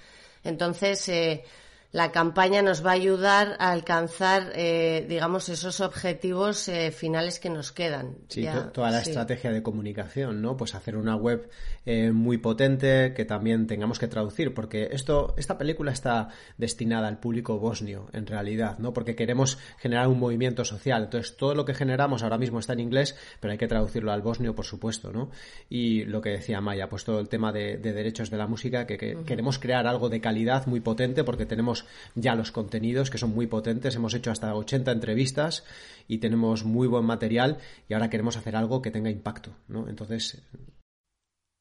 Entonces, 0.44 1.08
eh, 1.08 1.44
la 1.92 2.12
campaña 2.12 2.62
nos 2.62 2.84
va 2.84 2.90
a 2.90 2.94
ayudar 2.94 3.56
a 3.58 3.72
alcanzar, 3.72 4.52
eh, 4.54 5.06
digamos, 5.08 5.48
esos 5.48 5.80
objetivos 5.80 6.68
eh, 6.68 6.90
finales 6.90 7.38
que 7.38 7.50
nos 7.50 7.72
quedan. 7.72 8.16
Sí, 8.28 8.46
toda 8.72 8.90
la 8.90 9.00
estrategia 9.00 9.50
de 9.50 9.62
comunicación, 9.62 10.42
¿no? 10.42 10.56
Pues 10.56 10.74
hacer 10.74 10.96
una 10.96 11.16
web 11.16 11.48
eh, 11.84 12.10
muy 12.12 12.38
potente 12.38 13.14
que 13.14 13.24
también 13.24 13.66
tengamos 13.66 13.98
que 13.98 14.08
traducir, 14.08 14.52
porque 14.52 14.88
esto, 14.92 15.34
esta 15.36 15.56
película 15.58 15.92
está 15.92 16.28
destinada 16.58 17.08
al 17.08 17.18
público 17.18 17.58
bosnio, 17.58 18.08
en 18.12 18.26
realidad, 18.26 18.78
¿no? 18.78 18.92
Porque 18.92 19.14
queremos 19.14 19.58
generar 19.78 20.08
un 20.08 20.18
movimiento 20.18 20.64
social. 20.64 21.04
Entonces, 21.04 21.36
todo 21.36 21.54
lo 21.54 21.64
que 21.64 21.74
generamos 21.74 22.22
ahora 22.22 22.38
mismo 22.38 22.58
está 22.58 22.72
en 22.72 22.80
inglés, 22.80 23.16
pero 23.40 23.52
hay 23.52 23.58
que 23.58 23.68
traducirlo 23.68 24.12
al 24.12 24.22
bosnio, 24.22 24.54
por 24.54 24.64
supuesto, 24.64 25.12
¿no? 25.12 25.30
Y 25.68 26.04
lo 26.04 26.20
que 26.20 26.30
decía 26.30 26.60
Maya, 26.60 26.88
pues 26.88 27.04
todo 27.04 27.20
el 27.20 27.28
tema 27.28 27.52
de, 27.52 27.76
derechos 27.78 28.30
de 28.30 28.36
la 28.36 28.46
música, 28.46 28.86
que, 28.86 28.96
queremos 29.24 29.58
crear 29.58 29.86
algo 29.86 30.08
de 30.08 30.20
calidad 30.20 30.66
muy 30.66 30.80
potente, 30.80 31.24
porque 31.24 31.46
tenemos 31.46 31.75
ya 32.14 32.34
los 32.34 32.52
contenidos 32.52 33.10
que 33.10 33.18
son 33.18 33.34
muy 33.34 33.46
potentes. 33.46 33.94
Hemos 33.96 34.14
hecho 34.14 34.30
hasta 34.30 34.54
80 34.54 34.92
entrevistas 34.92 35.64
y 36.08 36.18
tenemos 36.18 36.64
muy 36.64 36.86
buen 36.86 37.04
material 37.04 37.58
y 37.88 37.94
ahora 37.94 38.10
queremos 38.10 38.36
hacer 38.36 38.56
algo 38.56 38.80
que 38.80 38.90
tenga 38.90 39.10
impacto, 39.10 39.50
¿no? 39.68 39.88
Entonces, 39.88 40.42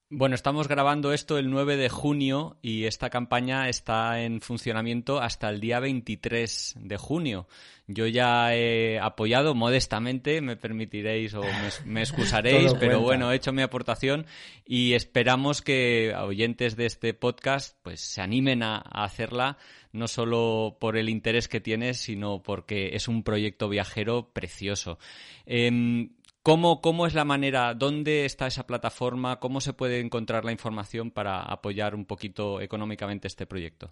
bueno, 0.09 0.35
estamos 0.35 0.67
grabando 0.67 1.13
esto 1.13 1.39
el 1.39 1.49
9 1.49 1.77
de 1.77 1.89
junio 1.89 2.57
y 2.61 2.85
esta 2.85 3.09
campaña 3.09 3.69
está 3.69 4.21
en 4.21 4.39
funcionamiento 4.39 5.19
hasta 5.19 5.49
el 5.49 5.59
día 5.59 5.79
23 5.79 6.75
de 6.79 6.97
junio. 6.97 7.47
Yo 7.87 8.05
ya 8.05 8.55
he 8.55 8.99
apoyado 8.99 9.55
modestamente, 9.55 10.41
me 10.41 10.57
permitiréis 10.57 11.33
o 11.33 11.41
me, 11.85 12.01
excusaréis, 12.01 12.75
pero 12.75 12.99
bueno, 12.99 13.31
he 13.31 13.35
hecho 13.35 13.51
mi 13.51 13.63
aportación 13.63 14.27
y 14.65 14.93
esperamos 14.93 15.63
que 15.63 16.13
oyentes 16.15 16.75
de 16.75 16.85
este 16.85 17.15
podcast 17.15 17.75
pues 17.81 17.99
se 18.01 18.21
animen 18.21 18.61
a, 18.61 18.77
hacerla 18.77 19.57
no 19.91 20.07
solo 20.07 20.77
por 20.79 20.97
el 20.97 21.09
interés 21.09 21.47
que 21.47 21.61
tiene, 21.61 21.95
sino 21.95 22.43
porque 22.43 22.95
es 22.95 23.07
un 23.07 23.23
proyecto 23.23 23.69
viajero 23.69 24.29
precioso. 24.33 24.99
Em, 25.45 26.09
¿Cómo, 26.45 26.79
¿Cómo 26.79 27.07
es 27.07 27.15
la 27.15 27.25
manera? 27.25 27.73
¿Dónde 27.73 28.23
está 28.23 28.45
esa 28.45 28.67
plataforma? 28.67 29.39
¿Cómo 29.39 29.61
se 29.61 29.73
puede 29.73 29.99
encontrar 29.99 30.45
la 30.45 30.51
información 30.51 31.09
para 31.09 31.41
apoyar 31.41 31.95
un 31.95 32.05
poquito 32.05 32.61
económicamente 32.61 33.27
este 33.27 33.47
proyecto? 33.47 33.91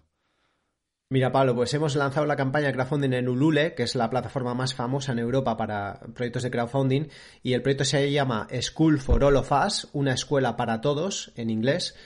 Mira, 1.10 1.32
Pablo, 1.32 1.56
pues 1.56 1.74
hemos 1.74 1.96
lanzado 1.96 2.26
la 2.26 2.36
campaña 2.36 2.68
de 2.68 2.74
crowdfunding 2.74 3.12
en 3.12 3.28
Ulule, 3.28 3.74
que 3.74 3.82
es 3.82 3.96
la 3.96 4.08
plataforma 4.08 4.54
más 4.54 4.72
famosa 4.72 5.10
en 5.10 5.18
Europa 5.18 5.56
para 5.56 5.98
proyectos 6.14 6.44
de 6.44 6.52
crowdfunding, 6.52 7.08
y 7.42 7.54
el 7.54 7.62
proyecto 7.62 7.84
se 7.84 8.12
llama 8.12 8.46
School 8.60 9.00
for 9.00 9.24
All 9.24 9.34
of 9.34 9.50
Us, 9.50 9.88
una 9.92 10.14
escuela 10.14 10.56
para 10.56 10.80
todos 10.80 11.32
en 11.34 11.50
inglés. 11.50 11.96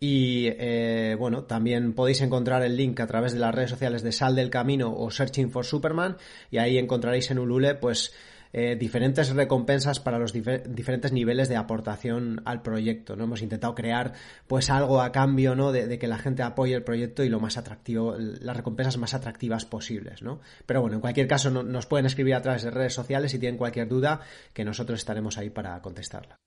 Y 0.00 0.48
eh, 0.48 1.16
bueno, 1.18 1.44
también 1.44 1.94
podéis 1.94 2.20
encontrar 2.20 2.62
el 2.62 2.76
link 2.76 3.00
a 3.00 3.06
través 3.06 3.32
de 3.32 3.38
las 3.38 3.54
redes 3.54 3.70
sociales 3.70 4.02
de 4.02 4.12
Sal 4.12 4.34
del 4.36 4.50
Camino 4.50 4.94
o 4.94 5.10
Searching 5.10 5.50
for 5.50 5.64
Superman, 5.64 6.18
y 6.50 6.58
ahí 6.58 6.76
encontraréis 6.76 7.30
en 7.30 7.38
Ulule, 7.38 7.74
pues 7.74 8.12
eh, 8.56 8.76
diferentes 8.76 9.34
recompensas 9.34 9.98
para 9.98 10.20
los 10.20 10.32
diferentes 10.32 11.10
niveles 11.10 11.48
de 11.48 11.56
aportación 11.56 12.40
al 12.44 12.62
proyecto. 12.62 13.16
¿no? 13.16 13.24
Hemos 13.24 13.42
intentado 13.42 13.74
crear 13.74 14.12
pues 14.46 14.70
algo 14.70 15.02
a 15.02 15.10
cambio 15.10 15.56
¿no? 15.56 15.72
de, 15.72 15.98
que 15.98 16.06
la 16.06 16.18
gente 16.18 16.44
apoye 16.44 16.72
el 16.72 16.84
proyecto 16.84 17.24
y 17.24 17.28
lo 17.28 17.40
más 17.40 17.58
atractivo, 17.58 18.14
las 18.16 18.56
recompensas 18.56 18.96
más 18.96 19.12
atractivas 19.12 19.64
posibles. 19.64 20.22
¿no? 20.22 20.40
Pero 20.66 20.80
bueno, 20.80 20.94
en 20.94 21.00
cualquier 21.00 21.26
caso 21.26 21.50
nos 21.50 21.86
pueden 21.86 22.06
escribir 22.06 22.36
a 22.36 22.42
través 22.42 22.62
de 22.62 22.70
redes 22.70 22.94
sociales 22.94 23.32
si 23.32 23.40
tienen 23.40 23.58
cualquier 23.58 23.88
duda 23.88 24.20
que 24.52 24.64
nosotros 24.64 25.00
estaremos 25.00 25.36
ahí 25.36 25.50
para 25.50 25.82
contestarla. 25.82 26.38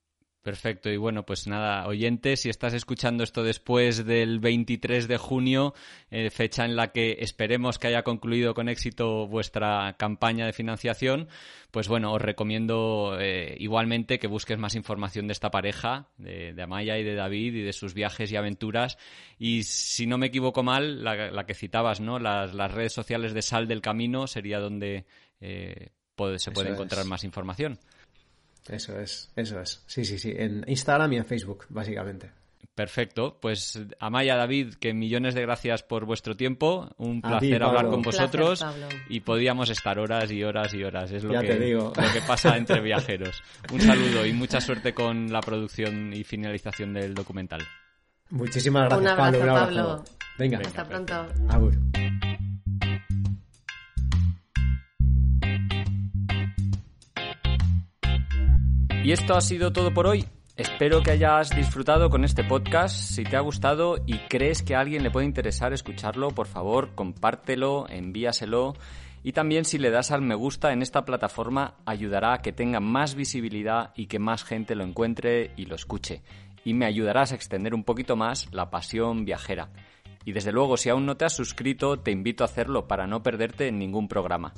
Perfecto. 0.48 0.90
Y 0.90 0.96
bueno, 0.96 1.26
pues 1.26 1.46
nada, 1.46 1.86
oyentes, 1.88 2.40
si 2.40 2.50
estás 2.50 2.74
escuchando 2.74 3.26
esto 3.26 3.44
después 3.44 4.06
del 4.06 4.40
23 4.40 5.10
de 5.10 5.18
junio, 5.18 5.74
eh, 6.10 6.30
fecha 6.30 6.64
en 6.64 6.78
la 6.78 6.94
que 6.94 7.18
esperemos 7.20 7.78
que 7.78 7.88
haya 7.88 8.04
concluido 8.04 8.54
con 8.54 8.70
éxito 8.70 9.28
vuestra 9.28 9.98
campaña 10.00 10.46
de 10.46 10.54
financiación, 10.54 11.28
pues 11.70 11.90
bueno, 11.90 12.14
os 12.14 12.22
recomiendo 12.22 13.18
eh, 13.20 13.58
igualmente 13.60 14.20
que 14.20 14.28
busques 14.28 14.58
más 14.58 14.76
información 14.76 15.28
de 15.28 15.34
esta 15.34 15.52
pareja, 15.52 16.08
de, 16.18 16.56
Amaya 16.62 16.98
y 16.98 17.04
de 17.04 17.16
David 17.16 17.54
y 17.54 17.64
de 17.64 17.74
sus 17.74 17.94
viajes 17.94 18.32
y 18.32 18.38
aventuras. 18.38 18.98
Y 19.38 19.64
si 19.64 20.08
no 20.08 20.18
me 20.18 20.28
equivoco 20.28 20.64
mal, 20.64 21.04
la, 21.04 21.46
que 21.46 21.56
citabas, 21.56 22.00
¿no? 22.00 22.20
Las, 22.20 22.72
redes 22.72 22.94
sociales 22.94 23.34
de 23.34 23.42
Sal 23.42 23.68
del 23.68 23.82
Camino 23.82 24.28
sería 24.28 24.62
donde 24.62 25.08
eh, 25.42 25.90
se 26.38 26.52
puede 26.52 26.70
encontrar 26.70 27.06
más 27.06 27.26
información. 27.26 27.80
Eso 28.70 29.00
es, 29.00 29.32
eso 29.36 29.60
es. 29.60 29.84
Sí, 29.88 30.06
sí, 30.06 30.20
sí. 30.20 30.34
En 30.36 30.64
Instagram 30.68 31.14
y 31.14 31.18
en 31.18 31.26
Facebook, 31.26 31.66
básicamente. 31.70 32.32
Perfecto. 32.78 33.40
Pues 33.42 33.80
Amaya, 34.00 34.36
David, 34.36 34.76
que 34.76 34.94
millones 34.94 35.34
de 35.34 35.42
gracias 35.42 35.82
por 35.82 36.06
vuestro 36.06 36.38
tiempo. 36.38 36.88
Un 36.98 37.24
placer 37.24 37.64
hablar 37.64 37.88
con 37.88 38.04
vosotros. 38.04 38.64
y 39.10 39.22
podíamos 39.22 39.72
estar 39.72 39.98
horas 39.98 40.32
y 40.32 40.44
horas 40.44 40.76
y 40.76 40.84
horas. 40.84 41.12
Es 41.12 41.24
lo, 41.24 41.40
que, 41.42 41.56
lo 41.72 41.92
que 41.92 42.22
pasa 42.28 42.56
entre 42.56 42.80
viajeros. 42.82 43.42
Un 43.74 43.82
saludo 43.82 44.28
y 44.28 44.34
mucha 44.34 44.62
suerte 44.62 44.94
con 44.94 45.32
la 45.32 45.40
producción 45.40 46.14
y 46.14 46.24
finalización 46.24 46.94
del 46.94 47.16
documental. 47.16 47.62
Muchísimas 48.30 48.90
gracias, 48.90 49.02
Un 49.02 49.08
abrazo, 49.08 49.40
Pablo. 49.40 49.54
Un 49.54 49.60
Pablo. 49.60 50.04
Venga. 50.38 50.60
Hasta 50.60 50.88
pronto. 50.88 51.28
Agur. 51.50 51.74
Y 59.08 59.14
esto 59.14 59.38
ha 59.38 59.40
sido 59.40 59.72
todo 59.72 59.94
por 59.94 60.06
hoy. 60.06 60.26
Espero 60.58 61.02
que 61.02 61.12
hayas 61.12 61.52
disfrutado 61.56 62.10
con 62.10 62.26
este 62.26 62.44
podcast. 62.44 62.94
Si 62.94 63.24
te 63.24 63.38
ha 63.38 63.40
gustado 63.40 64.00
y 64.06 64.18
crees 64.28 64.64
que 64.64 64.76
a 64.76 64.82
alguien 64.82 65.02
le 65.02 65.10
puede 65.10 65.26
interesar 65.26 65.72
escucharlo, 65.72 66.32
por 66.32 66.46
favor, 66.46 66.94
compártelo, 66.94 67.88
envíaselo. 67.88 68.76
Y 69.24 69.32
también 69.32 69.64
si 69.64 69.78
le 69.78 69.92
das 69.92 70.12
al 70.12 70.24
me 70.24 70.36
gusta 70.36 70.74
en 70.74 70.82
esta 70.82 71.06
plataforma 71.06 71.76
ayudará 71.86 72.34
a 72.34 72.42
que 72.42 72.52
tenga 72.52 72.82
más 72.82 73.16
visibilidad 73.16 73.94
y 73.96 74.08
que 74.08 74.20
más 74.20 74.44
gente 74.44 74.76
lo 74.76 74.84
encuentre 74.84 75.54
y 75.56 75.68
lo 75.68 75.76
escuche. 75.76 76.22
Y 76.66 76.74
me 76.74 76.86
ayudarás 76.86 77.32
a 77.32 77.36
extender 77.36 77.74
un 77.74 77.86
poquito 77.86 78.18
más 78.18 78.52
la 78.52 78.70
pasión 78.70 79.24
viajera. 79.24 79.70
Y 80.26 80.34
desde 80.34 80.52
luego, 80.52 80.76
si 80.76 80.90
aún 80.90 81.06
no 81.06 81.16
te 81.16 81.24
has 81.24 81.34
suscrito, 81.34 81.98
te 81.98 82.12
invito 82.12 82.44
a 82.44 82.48
hacerlo 82.48 82.90
para 82.90 83.08
no 83.08 83.24
perderte 83.24 83.72
ningún 83.72 84.10
programa. 84.10 84.54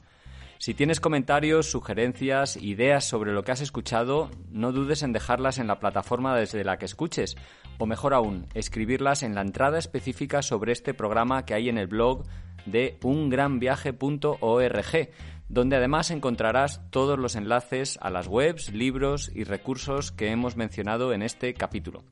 Si 0.62 0.74
tienes 0.74 1.00
comentarios, 1.00 1.72
sugerencias, 1.72 2.58
ideas 2.58 3.06
sobre 3.06 3.32
lo 3.32 3.44
que 3.44 3.54
has 3.54 3.62
escuchado, 3.62 4.30
no 4.52 4.74
dudes 4.74 5.04
en 5.04 5.14
dejarlas 5.14 5.58
en 5.58 5.68
la 5.68 5.80
plataforma 5.80 6.36
desde 6.36 6.66
la 6.66 6.78
que 6.78 6.84
escuches, 6.84 7.38
o 7.78 7.86
mejor 7.86 8.14
aún, 8.14 8.46
escribirlas 8.54 9.24
en 9.24 9.36
la 9.36 9.42
entrada 9.42 9.80
específica 9.80 10.42
sobre 10.42 10.74
este 10.74 10.94
programa 10.94 11.46
que 11.46 11.54
hay 11.54 11.70
en 11.70 11.78
el 11.78 11.88
blog 11.88 12.26
de 12.66 12.98
ungranviaje.org, 13.02 15.10
donde 15.48 15.76
además 15.78 16.12
encontrarás 16.12 16.82
todos 16.90 17.18
los 17.18 17.38
enlaces 17.38 17.98
a 18.02 18.10
las 18.10 18.28
webs, 18.28 18.74
libros 18.74 19.32
y 19.34 19.46
recursos 19.46 20.12
que 20.12 20.30
hemos 20.30 20.58
mencionado 20.58 21.14
en 21.14 21.22
este 21.22 21.54
capítulo. 21.54 22.04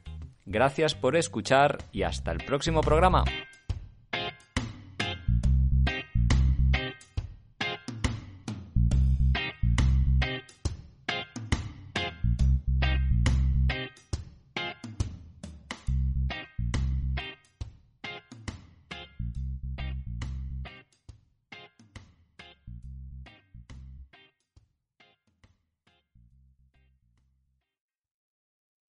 Gracias 0.45 0.93
por 0.93 1.15
escuchar 1.15 1.79
y 1.91 2.03
hasta 2.03 2.31
el 2.31 2.45
próximo 2.45 2.81
programa. 2.81 3.23